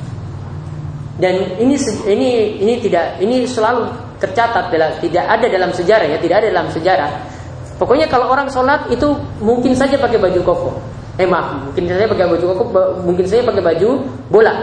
Dan 1.21 1.61
ini 1.61 1.77
ini 2.09 2.29
ini 2.65 2.75
tidak 2.81 3.21
ini 3.21 3.45
selalu 3.45 3.89
tercatat 4.17 4.73
tidak 5.03 5.25
ada 5.29 5.47
dalam 5.51 5.71
sejarah 5.75 6.07
ya, 6.09 6.17
tidak 6.17 6.37
ada 6.41 6.49
dalam 6.49 6.69
sejarah. 6.73 7.11
Pokoknya 7.77 8.07
kalau 8.07 8.31
orang 8.31 8.47
sholat 8.47 8.87
itu 8.95 9.11
mungkin 9.43 9.75
saja 9.75 9.99
pakai 9.99 10.17
baju 10.17 10.41
koko. 10.47 10.71
Eh 11.21 11.29
maaf, 11.29 11.69
mungkin 11.69 11.91
saja 11.91 12.07
pakai 12.09 12.27
baju 12.31 12.45
koko, 12.55 12.65
mungkin 13.05 13.25
saja 13.27 13.43
pakai 13.45 13.61
baju 13.61 13.89
bola. 14.33 14.55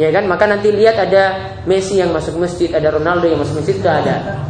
Ya 0.00 0.08
kan? 0.08 0.24
Maka 0.24 0.48
nanti 0.48 0.72
lihat 0.72 0.96
ada 0.96 1.52
Messi 1.68 2.00
yang 2.00 2.14
masuk 2.14 2.40
masjid, 2.40 2.72
ada 2.72 2.88
Ronaldo 2.88 3.28
yang 3.28 3.36
masuk 3.36 3.60
masjid 3.60 3.76
itu 3.76 3.90
ada. 3.90 4.40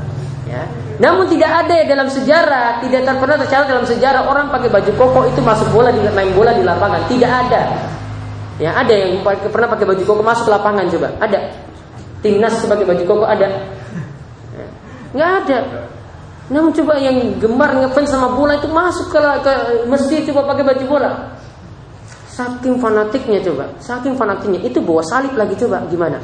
Ya. 0.47 0.63
Namun 1.01 1.27
tidak 1.27 1.67
ada 1.67 1.81
dalam 1.89 2.07
sejarah, 2.13 2.85
tidak 2.85 3.03
pernah 3.19 3.41
tercatat 3.41 3.67
dalam 3.67 3.89
sejarah 3.89 4.29
orang 4.29 4.53
pakai 4.53 4.69
baju 4.69 4.93
koko 4.95 5.21
itu 5.27 5.41
masuk 5.43 5.73
bola 5.75 5.91
di 5.91 6.05
main 6.13 6.31
bola 6.37 6.55
di 6.55 6.63
lapangan. 6.63 7.03
Tidak 7.09 7.33
ada. 7.49 7.63
Ya, 8.61 8.77
ada 8.77 8.93
yang 8.93 9.25
pernah 9.25 9.73
pakai 9.73 9.89
baju 9.89 10.03
koko 10.05 10.21
masuk 10.21 10.53
lapangan 10.53 10.85
coba. 10.93 11.09
Ada. 11.17 11.41
Timnas 12.21 12.61
pakai 12.69 12.85
baju 12.85 13.03
koko 13.09 13.25
ada. 13.25 13.49
Ya. 14.53 14.67
Nggak 15.17 15.31
ada. 15.45 15.59
Namun 16.53 16.75
coba 16.77 16.99
yang 17.01 17.41
gemar 17.41 17.73
ngefans 17.73 18.11
sama 18.13 18.37
bola 18.37 18.59
itu 18.61 18.69
masuk 18.69 19.09
ke, 19.09 19.21
ke 19.41 19.53
masjid 19.89 20.21
coba 20.29 20.53
pakai 20.53 20.65
baju 20.67 20.85
bola. 20.85 21.11
Saking 22.31 22.77
fanatiknya 22.79 23.41
coba, 23.43 23.65
saking 23.83 24.15
fanatiknya 24.15 24.61
itu 24.63 24.79
bawa 24.83 25.03
salib 25.09 25.35
lagi 25.35 25.55
coba 25.57 25.83
gimana? 25.89 26.19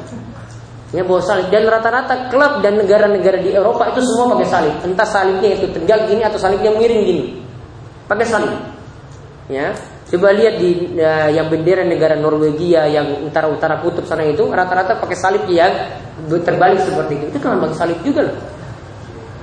Ya 0.95 1.03
bawa 1.03 1.19
salib 1.19 1.51
dan 1.51 1.67
rata-rata 1.67 2.31
klub 2.31 2.63
dan 2.63 2.79
negara-negara 2.79 3.43
di 3.43 3.51
Eropa 3.51 3.91
itu 3.91 4.03
semua 4.03 4.35
pakai 4.35 4.47
salib. 4.47 4.75
Entah 4.83 5.07
salibnya 5.07 5.49
itu 5.57 5.67
tegak 5.73 6.07
gini 6.07 6.23
atau 6.23 6.39
salibnya 6.39 6.75
miring 6.75 7.01
gini. 7.03 7.25
Pakai 8.07 8.25
salib. 8.27 8.55
Ya, 9.47 9.71
Coba 10.07 10.31
lihat 10.31 10.55
di 10.55 10.95
uh, 10.95 11.29
yang 11.35 11.51
bendera 11.51 11.83
negara 11.83 12.15
Norwegia 12.15 12.87
yang 12.87 13.27
utara-utara 13.27 13.83
kutub 13.83 14.07
sana 14.07 14.23
itu 14.23 14.47
rata-rata 14.47 14.95
pakai 15.03 15.17
salib 15.19 15.43
yang 15.51 15.71
terbalik 16.31 16.79
seperti 16.79 17.19
itu. 17.19 17.25
Itu 17.35 17.37
kan 17.43 17.59
lambang 17.59 17.75
salib 17.75 17.99
juga 18.07 18.31
loh. 18.31 18.37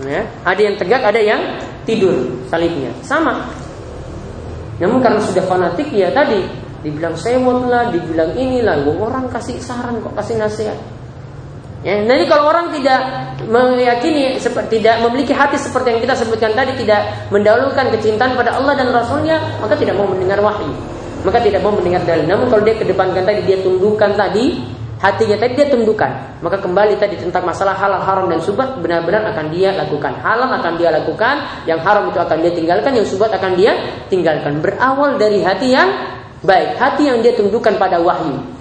Ya, 0.09 0.25
ada 0.43 0.61
yang 0.61 0.75
tegak, 0.81 1.05
ada 1.05 1.21
yang 1.21 1.41
tidur 1.85 2.17
salibnya. 2.49 2.91
Sama. 3.05 3.45
Namun 4.81 5.05
karena 5.05 5.21
sudah 5.23 5.45
fanatik 5.47 5.93
ya 5.93 6.11
tadi 6.11 6.43
dibilang 6.83 7.15
sewot 7.15 7.69
lah, 7.69 7.93
dibilang 7.93 8.33
inilah, 8.35 8.89
orang 8.89 9.29
kasih 9.31 9.61
saran 9.61 10.01
kok 10.01 10.17
kasih 10.17 10.41
nasihat. 10.41 10.79
Ya, 11.85 12.01
jadi 12.01 12.25
kalau 12.25 12.49
orang 12.49 12.73
tidak 12.73 12.97
meyakini 13.45 14.41
tidak 14.73 15.05
memiliki 15.05 15.37
hati 15.37 15.61
seperti 15.61 15.93
yang 15.93 16.01
kita 16.01 16.17
sebutkan 16.17 16.57
tadi 16.57 16.81
tidak 16.81 17.29
mendahulukan 17.29 17.93
kecintaan 17.93 18.41
pada 18.41 18.57
Allah 18.57 18.73
dan 18.73 18.89
Rasulnya 18.89 19.61
maka 19.61 19.77
tidak 19.77 19.93
mau 20.01 20.09
mendengar 20.09 20.41
wahyu. 20.41 20.73
Maka 21.29 21.45
tidak 21.45 21.61
mau 21.61 21.77
mendengar 21.77 22.01
dalil. 22.09 22.25
Namun 22.25 22.49
kalau 22.49 22.65
dia 22.65 22.81
kedepankan 22.81 23.29
tadi 23.29 23.45
dia 23.45 23.61
tundukkan 23.61 24.17
tadi 24.17 24.65
hatinya 24.97 25.37
tadi 25.37 25.53
dia 25.61 25.69
tundukkan 25.69 26.41
maka 26.41 26.57
kembali 26.65 26.97
tadi 26.97 27.21
tentang 27.21 27.45
masalah 27.45 27.77
halal 27.77 28.01
haram 28.01 28.33
dan 28.33 28.41
subat 28.41 28.81
benar-benar 28.81 29.37
akan 29.37 29.53
dia 29.53 29.77
lakukan. 29.77 30.17
Halal 30.25 30.57
akan 30.57 30.73
dia 30.81 30.89
lakukan 30.89 31.69
yang 31.69 31.85
haram 31.85 32.09
itu 32.09 32.17
akan 32.17 32.39
dia 32.41 32.53
tinggalkan 32.57 32.97
yang 32.97 33.05
subat 33.05 33.29
akan 33.37 33.61
dia 33.61 33.77
tinggalkan. 34.09 34.65
Berawal 34.65 35.21
dari 35.21 35.45
hati 35.45 35.69
yang 35.69 35.93
baik 36.41 36.81
hati 36.81 37.13
yang 37.13 37.21
dia 37.21 37.37
tundukkan 37.37 37.77
pada 37.77 38.01
wahyu 38.01 38.54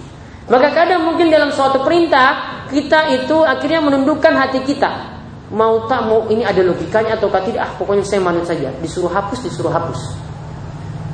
maka 0.52 0.76
kadang 0.76 1.08
mungkin 1.08 1.32
dalam 1.32 1.56
suatu 1.56 1.80
perintah 1.88 2.64
kita 2.68 3.16
itu 3.16 3.38
akhirnya 3.48 3.80
menundukkan 3.80 4.34
hati 4.36 4.60
kita. 4.68 5.16
Mau 5.54 5.86
tak 5.86 6.10
mau 6.10 6.26
ini 6.34 6.42
ada 6.42 6.66
logikanya 6.66 7.16
atau 7.16 7.30
tidak, 7.30 7.62
ah 7.62 7.72
pokoknya 7.78 8.02
saya 8.02 8.20
manut 8.26 8.44
saja. 8.44 8.74
Disuruh 8.82 9.12
hapus, 9.12 9.46
disuruh 9.46 9.70
hapus. 9.70 10.18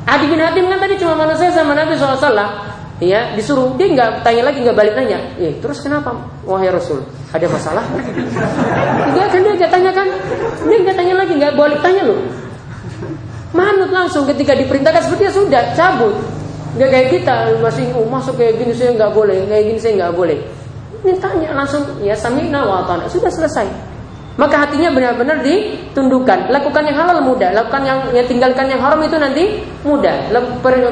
Adi 0.09 0.25
bin 0.25 0.41
Hatim 0.41 0.65
kan 0.71 0.79
tadi 0.81 0.95
cuma 0.97 1.13
manusia 1.13 1.53
sama 1.53 1.77
Nabi 1.77 1.93
SAW. 1.93 2.33
Ya 2.99 3.31
disuruh. 3.35 3.77
Dia 3.77 3.93
nggak 3.93 4.25
tanya 4.25 4.49
lagi 4.49 4.63
nggak 4.65 4.75
balik 4.75 4.93
nanya. 4.97 5.19
Eh, 5.37 5.59
terus 5.61 5.83
kenapa 5.83 6.15
wahai 6.43 6.71
Rasul? 6.71 7.05
Ada 7.29 7.45
masalah? 7.47 7.85
Enggak 9.13 9.27
kan 9.29 9.39
dia 9.39 9.53
nggak 9.55 9.71
tanya 9.71 9.91
kan? 9.93 10.07
Dia 10.65 10.77
nggak 10.81 10.97
tanya 10.97 11.13
lagi 11.19 11.33
nggak 11.37 11.53
balik 11.53 11.79
tanya 11.85 12.03
loh. 12.09 12.19
Manut 13.53 13.91
langsung 13.93 14.25
ketika 14.29 14.55
diperintahkan 14.57 15.09
seperti 15.09 15.31
sudah 15.31 15.73
cabut 15.73 16.13
nggak 16.77 16.89
kayak 16.89 17.07
kita 17.09 17.35
masih 17.63 17.85
oh, 17.97 18.05
masuk 18.05 18.37
kayak 18.37 18.61
gini 18.61 18.73
saya 18.77 18.93
nggak 18.93 19.11
boleh 19.15 19.37
kayak 19.49 19.63
gini 19.73 19.79
saya 19.81 19.93
nggak 20.05 20.13
boleh 20.13 20.37
ini 20.99 21.15
tanya 21.15 21.55
langsung 21.55 21.83
ya 22.03 22.11
sami'na 22.11 22.67
wa 22.67 22.83
Sudah 23.07 23.31
selesai. 23.31 23.67
Maka 24.35 24.67
hatinya 24.67 24.91
benar-benar 24.91 25.43
ditundukkan. 25.43 26.47
Lakukan 26.47 26.83
yang 26.87 26.95
halal 26.95 27.19
mudah, 27.23 27.51
lakukan 27.51 27.83
yang 27.83 27.99
ya, 28.15 28.23
tinggalkan 28.23 28.71
yang 28.71 28.79
haram 28.79 28.99
itu 29.03 29.19
nanti 29.19 29.43
mudah. 29.83 30.31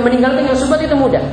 Meninggalkan 0.03 0.43
yang 0.43 0.55
subat 0.55 0.83
itu 0.83 0.95
mudah. 0.95 1.23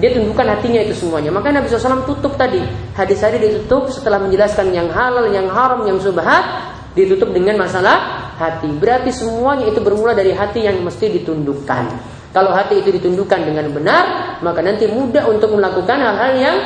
Dia 0.00 0.12
tundukkan 0.12 0.44
hatinya 0.44 0.80
itu 0.84 0.92
semuanya. 0.96 1.32
Maka 1.32 1.52
Nabi 1.52 1.68
SAW 1.68 2.04
tutup 2.08 2.36
tadi. 2.36 2.60
Hadis 2.96 3.20
hari 3.20 3.40
ditutup 3.40 3.88
setelah 3.88 4.20
menjelaskan 4.20 4.72
yang 4.72 4.88
halal, 4.92 5.28
yang 5.32 5.48
haram, 5.48 5.84
yang 5.88 6.00
subhat. 6.00 6.72
Ditutup 6.96 7.28
dengan 7.32 7.60
masalah 7.60 8.32
hati. 8.40 8.72
Berarti 8.72 9.12
semuanya 9.12 9.68
itu 9.68 9.80
bermula 9.84 10.16
dari 10.16 10.32
hati 10.32 10.64
yang 10.64 10.80
mesti 10.80 11.20
ditundukkan. 11.20 12.15
Kalau 12.36 12.52
hati 12.52 12.84
itu 12.84 12.92
ditundukkan 12.92 13.48
dengan 13.48 13.72
benar, 13.72 14.36
maka 14.44 14.60
nanti 14.60 14.84
mudah 14.84 15.24
untuk 15.24 15.56
melakukan 15.56 15.96
hal-hal 15.96 16.32
yang 16.36 16.56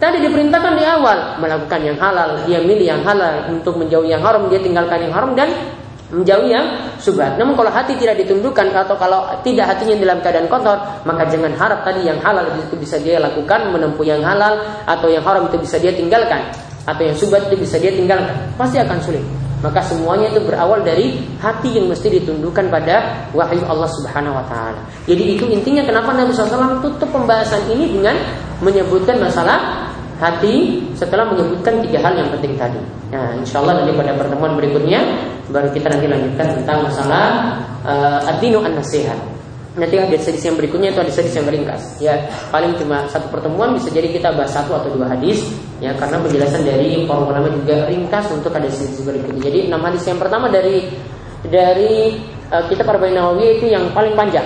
Tadi 0.00 0.16
diperintahkan 0.16 0.80
di 0.80 0.84
awal 0.88 1.36
melakukan 1.36 1.76
yang 1.84 1.98
halal, 2.00 2.40
dia 2.48 2.56
milih 2.64 2.88
yang 2.88 3.04
halal 3.04 3.52
untuk 3.52 3.76
menjauhi 3.76 4.08
yang 4.08 4.24
haram, 4.24 4.48
dia 4.48 4.56
tinggalkan 4.56 5.04
yang 5.04 5.12
haram 5.12 5.36
dan 5.36 5.52
menjauhi 6.08 6.56
yang 6.56 6.66
subhat. 6.96 7.36
Namun 7.36 7.52
kalau 7.52 7.68
hati 7.68 8.00
tidak 8.00 8.16
ditundukkan 8.24 8.72
atau 8.72 8.96
kalau 8.96 9.28
tidak 9.44 9.68
hatinya 9.68 10.00
dalam 10.00 10.18
keadaan 10.24 10.48
kotor, 10.48 10.80
maka 11.04 11.28
jangan 11.28 11.52
harap 11.52 11.84
tadi 11.84 12.08
yang 12.08 12.16
halal 12.24 12.48
itu 12.48 12.80
bisa 12.80 12.96
dia 12.96 13.20
lakukan 13.20 13.68
menempuh 13.68 14.06
yang 14.08 14.24
halal 14.24 14.56
atau 14.88 15.12
yang 15.12 15.20
haram 15.20 15.52
itu 15.52 15.60
bisa 15.60 15.76
dia 15.76 15.92
tinggalkan 15.92 16.48
atau 16.88 17.02
yang 17.04 17.16
subhat 17.20 17.52
itu 17.52 17.60
bisa 17.60 17.76
dia 17.76 17.92
tinggalkan. 17.92 18.34
Pasti 18.56 18.80
akan 18.80 18.98
sulit. 19.04 19.49
Maka 19.60 19.84
semuanya 19.84 20.32
itu 20.32 20.40
berawal 20.40 20.80
dari 20.80 21.20
hati 21.36 21.76
yang 21.76 21.92
mesti 21.92 22.08
ditundukkan 22.20 22.72
pada 22.72 23.28
wahyu 23.36 23.60
Allah 23.68 23.88
Subhanahu 24.00 24.32
wa 24.40 24.44
taala. 24.48 24.80
Jadi 25.04 25.36
itu 25.36 25.44
intinya 25.52 25.84
kenapa 25.84 26.16
Nabi 26.16 26.32
SAW 26.32 26.80
tutup 26.80 27.12
pembahasan 27.12 27.68
ini 27.68 27.92
dengan 27.92 28.16
menyebutkan 28.64 29.20
masalah 29.20 29.90
hati 30.20 30.84
setelah 30.96 31.28
menyebutkan 31.32 31.80
tiga 31.84 32.00
hal 32.04 32.12
yang 32.16 32.28
penting 32.32 32.56
tadi. 32.56 32.80
Nah, 33.12 33.36
insya 33.36 33.60
Allah 33.60 33.84
nanti 33.84 33.92
pada 33.96 34.12
pertemuan 34.16 34.52
berikutnya 34.56 35.00
baru 35.52 35.68
kita 35.72 35.92
nanti 35.92 36.06
lanjutkan 36.06 36.46
tentang 36.60 36.78
masalah 36.84 37.24
uh, 37.84 38.30
adinu 38.32 38.64
an 38.64 38.80
nasihat. 38.80 39.16
Nanti 39.78 39.94
ada 40.02 40.10
hadis 40.10 40.42
yang 40.42 40.58
berikutnya 40.58 40.90
itu 40.90 40.98
ada 40.98 41.12
hadis 41.14 41.34
yang 41.34 41.46
ringkas. 41.46 41.82
Ya, 42.02 42.26
paling 42.50 42.74
cuma 42.74 43.06
satu 43.06 43.30
pertemuan 43.30 43.78
bisa 43.78 43.86
jadi 43.94 44.10
kita 44.10 44.34
bahas 44.34 44.50
satu 44.50 44.74
atau 44.74 44.90
dua 44.90 45.14
hadis. 45.14 45.46
Ya, 45.78 45.94
karena 45.94 46.18
penjelasan 46.18 46.66
dari 46.66 47.06
para 47.06 47.22
ulama 47.22 47.48
juga 47.54 47.86
ringkas 47.86 48.26
untuk 48.34 48.50
ada 48.50 48.66
hadis 48.66 48.98
berikutnya. 48.98 49.42
Jadi 49.46 49.58
enam 49.70 49.80
hadis 49.86 50.02
yang 50.10 50.18
pertama 50.18 50.50
dari 50.50 50.90
dari 51.46 52.18
uh, 52.50 52.66
kitab 52.66 52.90
Arba'in 52.90 53.14
Nawawi 53.14 53.62
itu 53.62 53.70
yang 53.70 53.88
paling 53.94 54.18
panjang. 54.18 54.44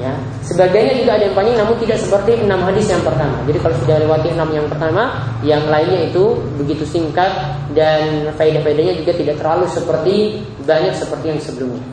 Ya, 0.00 0.16
sebagainya 0.40 1.04
juga 1.04 1.12
ada 1.20 1.24
yang 1.28 1.36
panjang 1.36 1.56
namun 1.60 1.76
tidak 1.76 2.00
seperti 2.00 2.32
enam 2.40 2.64
hadis 2.64 2.88
yang 2.88 3.04
pertama. 3.04 3.36
Jadi 3.44 3.58
kalau 3.60 3.76
sudah 3.84 3.96
lewati 4.00 4.28
enam 4.32 4.48
yang 4.48 4.66
pertama, 4.66 5.02
yang 5.44 5.62
lainnya 5.68 6.08
itu 6.08 6.40
begitu 6.56 6.88
singkat 6.88 7.28
dan 7.76 8.32
faedah-faedahnya 8.34 8.96
juga 8.96 9.12
tidak 9.12 9.36
terlalu 9.38 9.68
seperti 9.68 10.40
banyak 10.64 10.96
seperti 10.96 11.26
yang 11.36 11.40
sebelumnya. 11.44 11.84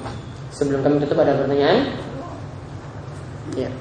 Sebelum 0.55 0.79
kami 0.87 1.03
tutup 1.03 1.19
ada 1.19 1.35
pertanyaan? 1.35 2.06
Ya. 3.57 3.73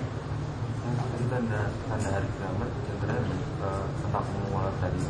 Tanda 1.28 1.68
tanda 1.84 2.08
hari 2.16 2.28
kiamat 2.40 2.70
yang 2.88 2.96
terakhir 2.96 3.36
tentang 4.00 4.24
semua 4.24 4.62
tadi. 4.80 5.00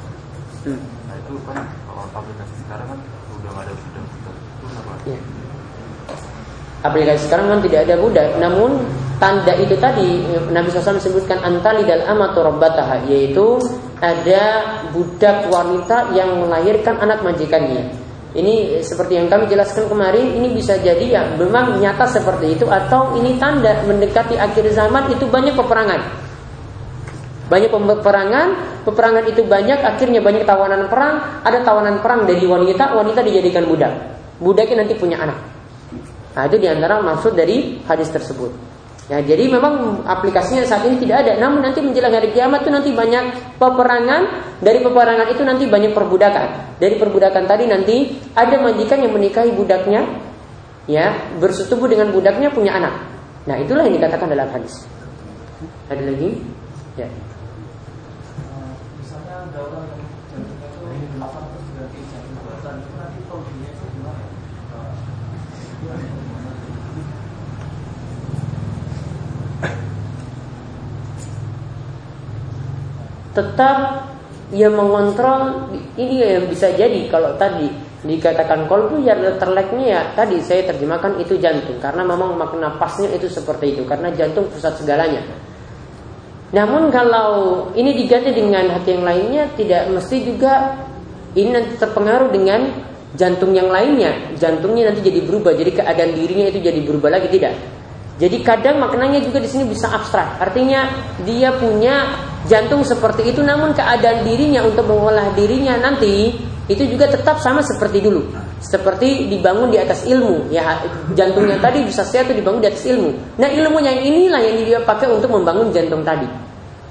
Hmm. 0.66 0.82
kan 1.46 1.70
kalau 1.86 2.02
aplikasi 2.10 2.54
sekarang 2.66 2.86
kan 2.90 2.98
udah 3.38 3.52
ada 3.62 3.72
budak 3.78 4.04
itu 4.10 4.66
apa? 4.66 4.94
Ya. 5.06 5.18
Aplikasi 6.82 7.20
sekarang 7.30 7.46
kan 7.46 7.60
tidak 7.62 7.80
ada 7.86 7.94
budak, 8.02 8.28
namun 8.42 8.70
tanda 9.22 9.54
itu 9.54 9.78
tadi 9.78 10.26
Nabi 10.50 10.66
SAW 10.74 10.98
sebutkan 10.98 11.38
antali 11.46 11.86
dal 11.86 12.02
amatu 12.02 12.42
rabbataha 12.42 13.06
yaitu 13.06 13.62
ada 14.02 14.44
budak 14.90 15.46
wanita 15.46 16.10
yang 16.10 16.42
melahirkan 16.42 16.98
anak 16.98 17.22
majikannya. 17.22 18.05
Ini 18.36 18.84
seperti 18.84 19.16
yang 19.16 19.32
kami 19.32 19.48
jelaskan 19.48 19.88
kemarin, 19.88 20.36
ini 20.36 20.52
bisa 20.52 20.76
jadi 20.76 21.00
ya 21.08 21.22
memang 21.40 21.80
nyata 21.80 22.04
seperti 22.04 22.52
itu 22.60 22.68
atau 22.68 23.16
ini 23.16 23.40
tanda 23.40 23.80
mendekati 23.88 24.36
akhir 24.36 24.76
zaman 24.76 25.08
itu 25.08 25.24
banyak 25.24 25.56
peperangan. 25.56 26.00
Banyak 27.48 27.72
peperangan, 27.72 28.48
peperangan 28.84 29.24
itu 29.24 29.40
banyak, 29.40 29.80
akhirnya 29.80 30.20
banyak 30.20 30.44
tawanan 30.44 30.84
perang, 30.92 31.40
ada 31.48 31.64
tawanan 31.64 32.04
perang 32.04 32.28
dari 32.28 32.44
wanita, 32.44 32.92
wanita 32.92 33.24
dijadikan 33.24 33.64
budak. 33.64 33.92
Budaknya 34.36 34.84
nanti 34.84 34.98
punya 35.00 35.16
anak. 35.22 35.38
Nah, 36.36 36.44
itu 36.44 36.60
di 36.60 36.68
antara 36.68 37.00
maksud 37.00 37.32
dari 37.32 37.80
hadis 37.88 38.12
tersebut. 38.12 38.75
Ya, 39.06 39.22
jadi 39.22 39.46
memang 39.46 40.02
aplikasinya 40.02 40.66
saat 40.66 40.82
ini 40.82 40.98
tidak 40.98 41.22
ada. 41.22 41.38
Namun 41.38 41.62
nanti 41.62 41.78
menjelang 41.78 42.10
hari 42.10 42.34
kiamat 42.34 42.66
itu 42.66 42.74
nanti 42.74 42.90
banyak 42.90 43.54
peperangan. 43.54 44.22
Dari 44.58 44.82
peperangan 44.82 45.30
itu 45.30 45.42
nanti 45.46 45.64
banyak 45.70 45.94
perbudakan. 45.94 46.78
Dari 46.82 46.98
perbudakan 46.98 47.44
tadi 47.46 47.70
nanti 47.70 48.18
ada 48.34 48.58
majikan 48.58 48.98
yang 48.98 49.14
menikahi 49.14 49.54
budaknya, 49.54 50.02
ya 50.90 51.14
bersetubuh 51.38 51.86
dengan 51.86 52.10
budaknya 52.10 52.50
punya 52.50 52.74
anak. 52.82 53.06
Nah 53.46 53.54
itulah 53.62 53.86
yang 53.86 53.94
dikatakan 53.94 54.26
dalam 54.26 54.50
hadis. 54.50 54.90
Ada 55.86 56.02
lagi? 56.02 56.42
Ya. 56.98 57.06
Tetap 73.36 74.08
ia 74.54 74.72
mengontrol 74.72 75.68
ini 76.00 76.24
yang 76.24 76.48
bisa 76.48 76.72
jadi 76.72 77.10
kalau 77.12 77.36
tadi 77.36 77.68
dikatakan 78.06 78.70
kolbu 78.70 79.02
ya 79.02 79.18
terleknya 79.36 79.84
ya 79.84 80.00
tadi 80.14 80.38
saya 80.38 80.70
terjemahkan 80.70 81.18
itu 81.18 81.36
jantung 81.36 81.76
karena 81.82 82.06
memang 82.06 82.38
makna 82.38 82.78
pasnya 82.78 83.10
itu 83.12 83.26
seperti 83.26 83.76
itu 83.76 83.82
karena 83.84 84.08
jantung 84.16 84.48
pusat 84.48 84.78
segalanya. 84.78 85.20
Namun 86.54 86.94
kalau 86.94 87.30
ini 87.74 87.90
diganti 87.98 88.30
dengan 88.30 88.70
hati 88.70 88.94
yang 88.94 89.02
lainnya 89.02 89.50
tidak 89.58 89.90
mesti 89.90 90.16
juga 90.22 90.78
ini 91.34 91.50
nanti 91.50 91.74
terpengaruh 91.76 92.30
dengan 92.30 92.70
jantung 93.18 93.50
yang 93.50 93.66
lainnya. 93.66 94.14
Jantungnya 94.38 94.94
nanti 94.94 95.02
jadi 95.02 95.26
berubah, 95.26 95.58
jadi 95.58 95.74
keadaan 95.74 96.14
dirinya 96.14 96.46
itu 96.48 96.62
jadi 96.62 96.80
berubah 96.86 97.18
lagi 97.18 97.28
tidak. 97.34 97.58
Jadi 98.16 98.40
kadang 98.40 98.80
maknanya 98.80 99.20
juga 99.20 99.42
di 99.42 99.48
sini 99.50 99.68
bisa 99.68 99.90
abstrak. 99.92 100.40
Artinya 100.40 100.88
dia 101.26 101.52
punya 101.52 102.16
jantung 102.46 102.82
seperti 102.82 103.30
itu 103.34 103.42
namun 103.42 103.74
keadaan 103.76 104.26
dirinya 104.26 104.62
untuk 104.66 104.86
mengolah 104.86 105.34
dirinya 105.34 105.78
nanti 105.78 106.34
itu 106.66 106.82
juga 106.82 107.06
tetap 107.06 107.38
sama 107.38 107.62
seperti 107.62 108.02
dulu. 108.02 108.26
Seperti 108.58 109.30
dibangun 109.30 109.70
di 109.70 109.78
atas 109.78 110.02
ilmu. 110.02 110.50
Ya 110.50 110.82
jantungnya 111.14 111.62
tadi 111.62 111.86
bisa 111.86 112.02
sehat 112.02 112.26
dibangun 112.26 112.58
di 112.58 112.66
atas 112.66 112.82
ilmu. 112.90 113.38
Nah, 113.38 113.46
ilmu 113.46 113.78
yang 113.78 114.02
inilah 114.02 114.42
yang 114.42 114.56
dia 114.66 114.78
pakai 114.82 115.06
untuk 115.06 115.30
membangun 115.30 115.70
jantung 115.70 116.02
tadi. 116.02 116.26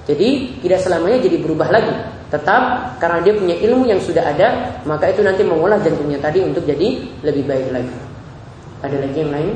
Jadi 0.07 0.61
tidak 0.63 0.79
selamanya 0.79 1.19
jadi 1.19 1.43
berubah 1.43 1.67
lagi. 1.67 1.91
Tetap 2.31 2.95
karena 3.03 3.19
dia 3.19 3.33
punya 3.35 3.55
ilmu 3.59 3.83
yang 3.83 3.99
sudah 3.99 4.23
ada, 4.23 4.79
maka 4.87 5.11
itu 5.11 5.19
nanti 5.25 5.43
mengolah 5.43 5.81
jantungnya 5.83 6.23
tadi 6.23 6.39
untuk 6.39 6.63
jadi 6.63 7.03
lebih 7.25 7.43
baik 7.43 7.67
lagi. 7.75 7.95
Ada 8.79 8.95
lagi 9.01 9.17
yang 9.19 9.31
lain? 9.33 9.55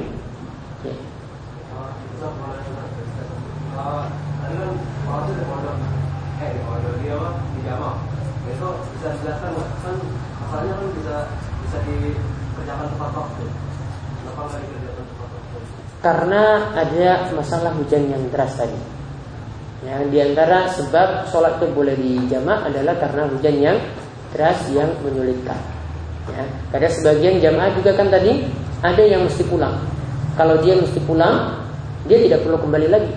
Bisa 8.99 9.15
dijelaskan 9.15 9.49
nggak 9.55 9.69
kan 9.79 9.95
masalahnya 10.43 10.73
kan 10.75 10.87
bisa 10.91 11.15
bisa 11.63 11.77
dikerjakan 11.87 12.87
tepat 12.91 13.11
waktu. 13.15 13.43
Kenapa 14.19 14.41
nggak 14.43 14.61
dikerjakan 14.67 15.05
karena 15.99 16.43
ada 16.79 17.27
masalah 17.35 17.75
hujan 17.75 18.07
yang 18.07 18.23
deras 18.31 18.55
tadi. 18.55 18.79
Ya 19.83 19.99
di 20.03 20.19
antara 20.19 20.67
sebab 20.71 21.27
sholat 21.27 21.59
itu 21.59 21.67
boleh 21.75 21.95
dijamak 21.95 22.71
adalah 22.71 22.95
karena 22.99 23.27
hujan 23.31 23.55
yang 23.59 23.77
deras 24.31 24.59
yang 24.71 24.91
menyulitkan. 25.03 25.59
Ya. 26.31 26.43
Karena 26.71 26.89
sebagian 26.91 27.35
jamaah 27.43 27.71
juga 27.75 27.95
kan 27.95 28.07
tadi 28.07 28.47
ada 28.79 29.03
yang 29.03 29.27
mesti 29.27 29.43
pulang. 29.47 29.75
Kalau 30.39 30.59
dia 30.63 30.79
mesti 30.79 30.99
pulang 31.03 31.67
dia 32.07 32.19
tidak 32.23 32.47
perlu 32.47 32.59
kembali 32.63 32.87
lagi 32.87 33.11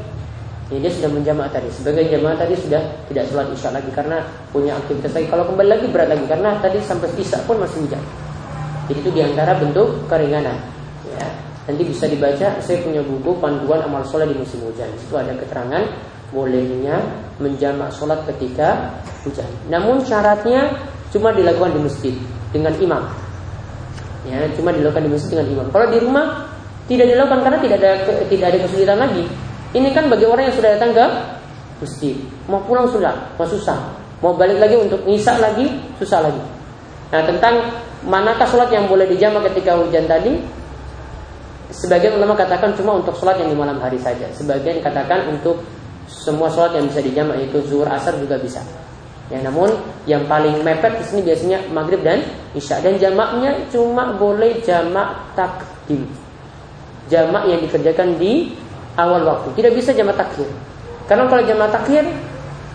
Ya, 0.72 0.80
dia 0.80 0.88
sudah 0.88 1.10
menjamak 1.12 1.52
tadi. 1.52 1.68
Sebagai 1.68 2.08
jamaah 2.08 2.32
tadi 2.40 2.56
sudah 2.56 2.80
tidak 3.12 3.28
sholat 3.28 3.52
isya 3.52 3.76
lagi 3.76 3.92
karena 3.92 4.24
punya 4.56 4.72
aktivitas 4.80 5.12
lagi. 5.12 5.28
Kalau 5.28 5.44
kembali 5.52 5.68
lagi 5.68 5.86
berat 5.92 6.08
lagi 6.08 6.24
karena 6.24 6.56
tadi 6.64 6.80
sampai 6.80 7.12
isya 7.20 7.44
pun 7.44 7.60
masih 7.60 7.84
hujan. 7.84 8.00
Jadi 8.88 8.98
itu 9.04 9.10
di 9.12 9.20
antara 9.20 9.52
bentuk 9.60 10.08
keringanan. 10.08 10.56
Ya. 11.12 11.28
Nanti 11.68 11.82
bisa 11.84 12.08
dibaca. 12.08 12.56
Saya 12.64 12.80
punya 12.80 13.04
buku 13.04 13.36
panduan 13.36 13.84
amal 13.84 14.00
sholat 14.08 14.32
di 14.32 14.36
musim 14.40 14.64
hujan. 14.64 14.88
Itu 14.96 15.12
ada 15.12 15.36
keterangan 15.36 15.84
bolehnya 16.32 17.04
menjamak 17.36 17.92
sholat 17.92 18.24
ketika 18.32 18.96
hujan. 19.28 19.46
Namun 19.68 20.00
syaratnya 20.08 20.72
cuma 21.12 21.36
dilakukan 21.36 21.76
di 21.76 21.80
masjid 21.84 22.14
dengan 22.48 22.72
imam. 22.80 23.04
Ya, 24.24 24.40
cuma 24.56 24.72
dilakukan 24.72 25.04
di 25.04 25.12
masjid 25.12 25.36
dengan 25.36 25.48
imam. 25.52 25.66
Kalau 25.68 25.86
di 25.92 26.00
rumah 26.00 26.48
tidak 26.88 27.12
dilakukan 27.12 27.40
karena 27.44 27.58
tidak 27.60 27.76
ada 27.76 27.90
tidak 28.24 28.46
ada 28.48 28.58
kesulitan 28.64 28.96
lagi. 28.96 29.24
Ini 29.72 29.88
kan 29.96 30.12
bagi 30.12 30.28
orang 30.28 30.52
yang 30.52 30.56
sudah 30.56 30.70
datang 30.76 30.92
ke 30.92 31.06
masjid. 31.80 32.16
Mau 32.46 32.60
pulang 32.64 32.84
sudah, 32.92 33.12
mau 33.40 33.48
susah. 33.48 33.78
Mau 34.22 34.36
balik 34.36 34.62
lagi 34.62 34.76
untuk 34.78 35.02
nisa 35.08 35.34
lagi, 35.40 35.66
susah 35.98 36.22
lagi. 36.28 36.42
Nah 37.10 37.20
tentang 37.26 37.54
manakah 38.06 38.46
sholat 38.46 38.70
yang 38.70 38.86
boleh 38.86 39.08
dijamak 39.08 39.50
ketika 39.50 39.74
hujan 39.76 40.06
tadi? 40.06 40.38
Sebagian 41.72 42.20
ulama 42.20 42.36
katakan 42.36 42.76
cuma 42.76 43.00
untuk 43.00 43.16
sholat 43.16 43.40
yang 43.40 43.48
di 43.48 43.56
malam 43.56 43.80
hari 43.80 43.96
saja. 43.96 44.28
Sebagian 44.36 44.84
katakan 44.84 45.32
untuk 45.32 45.64
semua 46.06 46.52
sholat 46.52 46.76
yang 46.76 46.86
bisa 46.86 47.00
dijamak 47.00 47.40
itu 47.40 47.64
zuhur 47.64 47.88
asar 47.88 48.14
juga 48.20 48.36
bisa. 48.36 48.60
Ya, 49.32 49.40
namun 49.40 49.72
yang 50.04 50.28
paling 50.28 50.60
mepet 50.60 51.00
di 51.00 51.04
sini 51.08 51.20
biasanya 51.24 51.58
maghrib 51.72 52.04
dan 52.04 52.20
isya 52.52 52.84
dan 52.84 53.00
jamaknya 53.00 53.56
cuma 53.72 54.12
boleh 54.20 54.60
jamak 54.60 55.32
takdim. 55.32 56.04
Jamak 57.08 57.48
yang 57.48 57.64
dikerjakan 57.64 58.20
di 58.20 58.52
awal 58.96 59.22
waktu. 59.24 59.48
Tidak 59.56 59.72
bisa 59.72 59.90
jamaah 59.92 60.16
takhir. 60.16 60.48
Karena 61.08 61.28
kalau 61.28 61.42
jamaah 61.44 61.70
takhir 61.72 62.04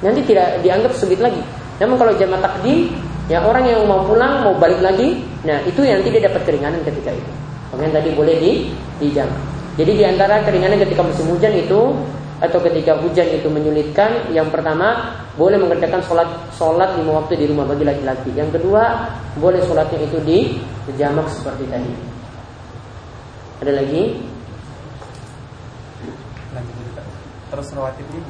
nanti 0.01 0.21
tidak 0.25 0.61
dianggap 0.61 0.93
subit 0.93 1.21
lagi. 1.21 1.41
Namun 1.77 1.95
kalau 1.97 2.13
jamaah 2.17 2.41
takdim, 2.41 2.93
ya 3.29 3.41
orang 3.45 3.65
yang 3.65 3.85
mau 3.85 4.05
pulang 4.05 4.45
mau 4.45 4.53
balik 4.57 4.81
lagi, 4.81 5.21
nah 5.45 5.61
itu 5.65 5.81
yang 5.85 6.01
tidak 6.01 6.29
dapat 6.31 6.41
keringanan 6.45 6.81
ketika 6.85 7.13
itu. 7.13 7.31
Kemudian 7.69 7.93
tadi 7.93 8.09
boleh 8.13 8.35
di 8.37 8.51
di 8.97 9.07
jamaah. 9.13 9.43
Jadi 9.77 9.91
di 9.93 10.03
antara 10.05 10.41
keringanan 10.41 10.81
ketika 10.81 11.05
musim 11.05 11.29
hujan 11.29 11.53
itu 11.53 11.93
atau 12.37 12.59
ketika 12.61 12.97
hujan 13.01 13.29
itu 13.29 13.45
menyulitkan, 13.49 14.29
yang 14.33 14.49
pertama 14.49 15.13
boleh 15.37 15.57
mengerjakan 15.61 16.01
sholat 16.01 16.29
sholat 16.53 16.97
lima 16.97 17.21
waktu 17.21 17.37
di 17.37 17.45
rumah 17.45 17.65
bagi 17.69 17.85
laki-laki. 17.85 18.33
Yang 18.33 18.57
kedua 18.57 19.09
boleh 19.37 19.61
sholatnya 19.65 20.01
itu 20.01 20.17
di 20.25 20.39
jamak 20.97 21.29
seperti 21.29 21.69
tadi. 21.69 21.93
Ada 23.61 23.73
lagi? 23.73 24.03
Terus 27.47 27.67
rawatibnya? 27.71 28.21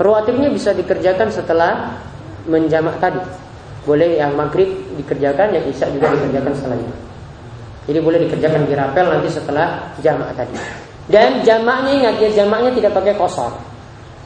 Rawatibnya 0.00 0.48
bisa 0.48 0.72
dikerjakan 0.72 1.28
setelah 1.28 2.00
menjamak 2.48 2.96
tadi. 2.98 3.20
Boleh 3.82 4.16
yang 4.16 4.38
maghrib 4.38 4.70
dikerjakan, 4.96 5.52
yang 5.52 5.64
isya 5.68 5.90
juga 5.90 6.10
dikerjakan 6.14 6.52
setelah 6.54 6.78
itu. 6.78 6.94
Jadi 7.90 7.98
boleh 7.98 8.18
dikerjakan 8.30 8.62
di 8.64 8.74
rapel 8.78 9.06
nanti 9.10 9.28
setelah 9.28 9.90
jamak 9.98 10.30
tadi. 10.38 10.54
Dan 11.10 11.42
jamaknya 11.42 11.92
ingat 11.98 12.14
ya 12.22 12.28
jamaknya 12.42 12.70
tidak 12.78 12.94
pakai 12.94 13.14
kosor. 13.18 13.50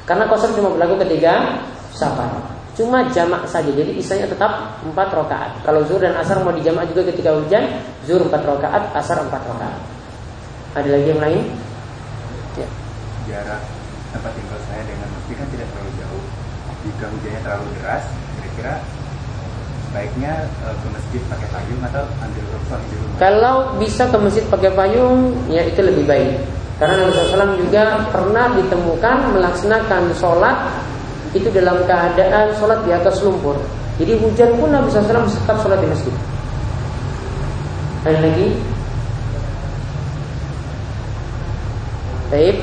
Karena 0.05 0.29
kosor 0.29 0.53
cuma 0.53 0.71
berlaku 0.77 1.01
ketika 1.09 1.65
safar. 1.97 2.29
Cuma 2.77 3.09
jamak 3.09 3.49
saja. 3.49 3.73
Jadi 3.73 3.97
isanya 3.97 4.29
tetap 4.29 4.77
4 4.85 4.93
rakaat. 4.93 5.65
Kalau 5.65 5.81
zuhur 5.89 6.05
dan 6.05 6.13
asar 6.21 6.45
mau 6.45 6.53
dijamak 6.53 6.85
juga 6.93 7.09
ketika 7.09 7.33
hujan, 7.33 7.65
zuhur 8.05 8.29
4 8.29 8.45
rakaat, 8.45 8.93
asar 8.93 9.25
4 9.25 9.33
rakaat. 9.33 9.81
Ada 10.77 10.89
lagi 10.93 11.09
yang 11.09 11.23
lain? 11.25 11.43
Ya. 12.61 12.69
Jarak 13.25 13.76
tempat 14.17 14.33
tinggal 14.33 14.61
saya 14.65 14.83
dengan 14.89 15.09
masjid 15.13 15.35
kan 15.37 15.49
tidak 15.53 15.67
terlalu 15.69 15.93
jauh. 16.01 16.25
Jika 16.87 17.05
hujannya 17.13 17.41
terlalu 17.45 17.67
deras, 17.77 18.05
kira-kira 18.39 18.75
baiknya 19.93 20.33
uh, 20.65 20.77
ke 20.77 20.87
masjid 20.93 21.21
pakai 21.29 21.49
payung 21.53 21.83
atau 21.85 22.05
ambil 22.25 22.45
rukhsah 22.57 22.81
di 22.89 22.95
rumah? 22.97 23.17
Kalau 23.21 23.55
bisa 23.77 24.03
ke 24.09 24.17
masjid 24.17 24.45
pakai 24.49 24.71
payung, 24.73 25.37
ya 25.53 25.63
itu 25.69 25.81
lebih 25.85 26.05
baik. 26.09 26.33
Karena 26.77 26.95
Nabi 27.01 27.13
SAW 27.17 27.57
juga 27.57 27.83
pernah 28.13 28.47
ditemukan 28.53 29.17
melaksanakan 29.33 30.03
sholat 30.21 30.57
itu 31.33 31.49
dalam 31.53 31.81
keadaan 31.89 32.53
sholat 32.57 32.85
di 32.85 32.93
atas 32.93 33.25
lumpur. 33.25 33.57
Jadi 33.97 34.13
hujan 34.21 34.51
pun 34.61 34.69
Nabi 34.73 34.89
SAW 34.93 35.29
tetap 35.29 35.57
sholat 35.61 35.81
di 35.81 35.89
masjid. 35.89 36.15
Ada 38.05 38.21
lagi? 38.23 38.49
Baik, 42.27 42.57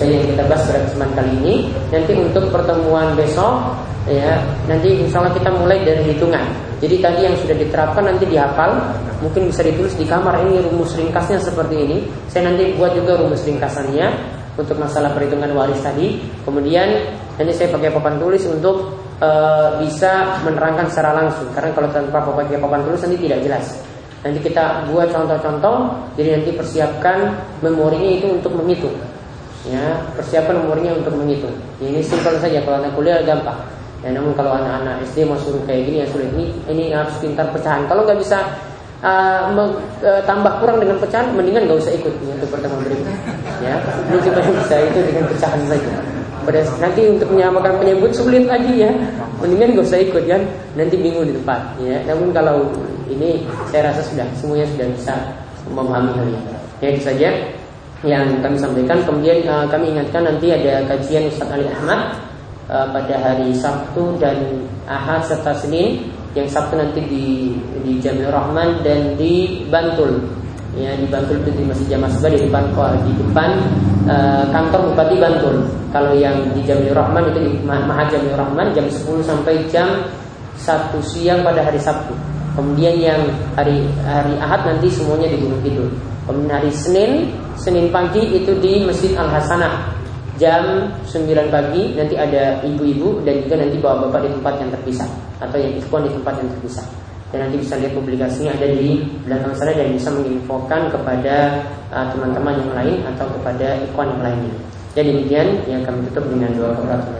saja 0.00 0.16
yang 0.16 0.28
kita 0.32 0.42
bahas 0.48 0.64
pada 0.64 0.80
kesempatan 0.88 1.12
kali 1.20 1.30
ini. 1.44 1.54
Nanti 1.92 2.12
untuk 2.16 2.44
pertemuan 2.48 3.12
besok, 3.12 3.76
ya 4.08 4.40
nanti 4.64 4.96
insya 4.96 5.20
Allah 5.20 5.36
kita 5.36 5.52
mulai 5.52 5.84
dari 5.84 6.02
hitungan. 6.08 6.48
Jadi 6.80 6.96
tadi 7.04 7.20
yang 7.28 7.36
sudah 7.36 7.56
diterapkan 7.60 8.08
nanti 8.08 8.24
dihafal, 8.24 8.72
mungkin 9.20 9.52
bisa 9.52 9.60
ditulis 9.60 9.92
di 10.00 10.08
kamar 10.08 10.40
ini 10.48 10.64
rumus 10.64 10.96
ringkasnya 10.96 11.36
seperti 11.36 11.76
ini. 11.76 11.98
Saya 12.32 12.48
nanti 12.48 12.72
buat 12.80 12.96
juga 12.96 13.20
rumus 13.20 13.44
ringkasannya 13.44 14.08
untuk 14.56 14.80
masalah 14.80 15.12
perhitungan 15.12 15.52
waris 15.52 15.84
tadi. 15.84 16.16
Kemudian 16.48 16.88
nanti 17.36 17.52
saya 17.52 17.68
pakai 17.68 17.92
papan 17.92 18.16
tulis 18.16 18.40
untuk 18.48 18.96
e, 19.20 19.30
bisa 19.84 20.40
menerangkan 20.48 20.88
secara 20.88 21.20
langsung. 21.20 21.52
Karena 21.52 21.76
kalau 21.76 21.88
tanpa 21.92 22.24
pakai 22.24 22.56
papan 22.56 22.80
tulis 22.88 23.00
nanti 23.04 23.18
tidak 23.20 23.44
jelas. 23.44 23.66
Nanti 24.24 24.38
kita 24.40 24.88
buat 24.88 25.12
contoh-contoh. 25.12 25.76
Jadi 26.16 26.28
nanti 26.40 26.50
persiapkan 26.56 27.36
memorinya 27.60 28.10
itu 28.20 28.26
untuk 28.40 28.56
menghitung. 28.56 28.96
Ya, 29.68 30.00
persiapkan 30.16 30.56
memorinya 30.56 30.96
untuk 30.96 31.12
menghitung. 31.20 31.52
Ini 31.84 32.00
simpel 32.00 32.40
saja 32.40 32.64
kalau 32.64 32.80
anak 32.80 32.96
kuliah 32.96 33.20
gampang. 33.20 33.60
Ya, 34.00 34.16
namun 34.16 34.32
kalau 34.32 34.56
anak-anak 34.56 35.04
SD 35.04 35.28
mau 35.28 35.36
suruh 35.36 35.60
kayak 35.68 35.84
gini 35.84 35.96
ya 36.00 36.06
sulit. 36.08 36.32
Ini 36.32 36.44
ini 36.72 36.84
harus 36.96 37.12
pintar 37.20 37.52
pecahan. 37.52 37.84
Kalau 37.84 38.08
nggak 38.08 38.16
bisa 38.16 38.40
uh, 39.04 39.52
me, 39.52 39.68
uh, 40.00 40.24
tambah 40.24 40.56
kurang 40.64 40.80
dengan 40.80 40.96
pecahan, 40.96 41.36
mendingan 41.36 41.68
nggak 41.68 41.76
usah 41.84 41.92
ikut 41.92 42.14
ya, 42.24 42.32
untuk 42.40 42.48
pertemuan 42.56 42.80
berikutnya. 42.88 43.16
Ya, 43.60 43.74
ini 44.08 44.16
cuma 44.24 44.40
bisa 44.40 44.76
itu 44.80 44.98
dengan 45.04 45.24
pecahan 45.28 45.60
saja. 45.68 45.92
Pada 46.40 46.60
nanti 46.80 47.00
untuk 47.04 47.28
menyamakan 47.28 47.72
penyebut 47.76 48.10
sulit 48.16 48.48
lagi 48.48 48.80
ya. 48.80 48.92
Mendingan 49.44 49.76
nggak 49.76 49.84
usah 49.84 50.00
ikut 50.00 50.24
kan, 50.24 50.40
nanti 50.72 50.96
bingung 50.96 51.28
di 51.28 51.36
tempat. 51.36 51.60
Ya, 51.84 52.00
namun 52.08 52.32
kalau 52.32 52.72
ini 53.12 53.44
saya 53.68 53.92
rasa 53.92 54.00
sudah 54.08 54.24
semuanya 54.40 54.64
sudah 54.72 54.88
bisa 54.96 55.14
memahami 55.68 56.16
hal 56.16 56.24
ini. 56.24 56.40
Ya 56.80 56.88
itu 56.96 57.04
saja 57.04 57.28
yang 58.04 58.40
kami 58.40 58.56
sampaikan. 58.56 59.04
Kemudian 59.04 59.44
uh, 59.44 59.66
kami 59.68 59.92
ingatkan 59.92 60.24
nanti 60.24 60.52
ada 60.52 60.84
kajian 60.88 61.28
Ustaz 61.28 61.52
Ali 61.52 61.68
Ahmad 61.68 62.16
uh, 62.68 62.88
pada 62.88 63.14
hari 63.20 63.52
Sabtu 63.52 64.16
dan 64.16 64.64
Ahad 64.88 65.24
serta 65.24 65.52
Senin. 65.56 66.08
Yang 66.32 66.54
Sabtu 66.54 66.78
nanti 66.78 67.02
di 67.10 67.58
di 67.82 67.98
Jamil 67.98 68.30
Rahman 68.30 68.86
dan 68.86 69.18
di 69.18 69.66
Bantul. 69.66 70.22
Ya 70.78 70.94
di 70.94 71.10
Bantul 71.10 71.42
itu 71.42 71.50
di 71.50 71.64
Masjid 71.66 71.98
Jamasba 71.98 72.30
di 72.30 72.46
depan 72.46 72.70
di 73.02 73.12
depan 73.18 73.50
uh, 74.06 74.44
kantor 74.48 74.94
Bupati 74.94 75.16
Bantul. 75.18 75.56
Kalau 75.90 76.14
yang 76.14 76.38
di 76.54 76.62
Jamil 76.62 76.94
Rahman 76.94 77.34
itu 77.34 77.38
di 77.42 77.52
Maha 77.66 78.06
Jamil 78.06 78.38
Rahman 78.38 78.70
jam 78.72 78.86
10 78.86 79.26
sampai 79.26 79.66
jam 79.68 80.06
1 80.54 80.94
siang 81.02 81.42
pada 81.42 81.66
hari 81.66 81.82
Sabtu. 81.82 82.29
Kemudian 82.54 82.94
yang 82.98 83.20
hari 83.54 83.86
hari 84.02 84.34
Ahad 84.42 84.66
nanti 84.66 84.90
semuanya 84.90 85.30
di 85.30 85.38
Gunung 85.38 85.62
Kidul. 85.62 85.88
Kemudian 86.26 86.50
hari 86.50 86.70
Senin, 86.74 87.30
Senin 87.54 87.90
pagi 87.94 88.22
itu 88.26 88.52
di 88.58 88.82
Masjid 88.84 89.14
Al 89.14 89.30
Hasanah 89.30 90.00
jam 90.40 90.88
9 91.04 91.52
pagi 91.52 91.92
nanti 91.92 92.16
ada 92.16 92.64
ibu-ibu 92.64 93.20
dan 93.28 93.44
juga 93.44 93.60
nanti 93.60 93.76
bapak-bapak 93.76 94.20
di 94.24 94.30
tempat 94.40 94.54
yang 94.56 94.70
terpisah 94.72 95.10
atau 95.36 95.60
yang 95.60 95.76
ikhwan 95.76 96.08
di 96.08 96.10
tempat 96.16 96.34
yang 96.40 96.48
terpisah 96.56 96.86
dan 97.30 97.46
nanti 97.46 97.56
bisa 97.62 97.78
lihat 97.78 97.92
publikasinya 97.94 98.50
ada 98.58 98.66
di 98.72 99.06
belakang 99.22 99.54
sana 99.54 99.70
dan 99.76 99.94
bisa 99.94 100.08
menginfokan 100.10 100.90
kepada 100.90 101.62
uh, 101.94 102.06
teman-teman 102.10 102.54
uh, 102.56 102.60
yang 102.64 102.72
lain 102.74 102.96
atau 103.14 103.26
kepada 103.38 103.78
ikhwan 103.86 104.08
yang 104.18 104.22
lainnya. 104.26 104.54
Jadi 104.98 105.14
demikian 105.14 105.48
yang 105.70 105.82
kami 105.86 106.02
tutup 106.10 106.26
dengan 106.26 106.50
doa 106.58 106.74
kepada 106.74 107.19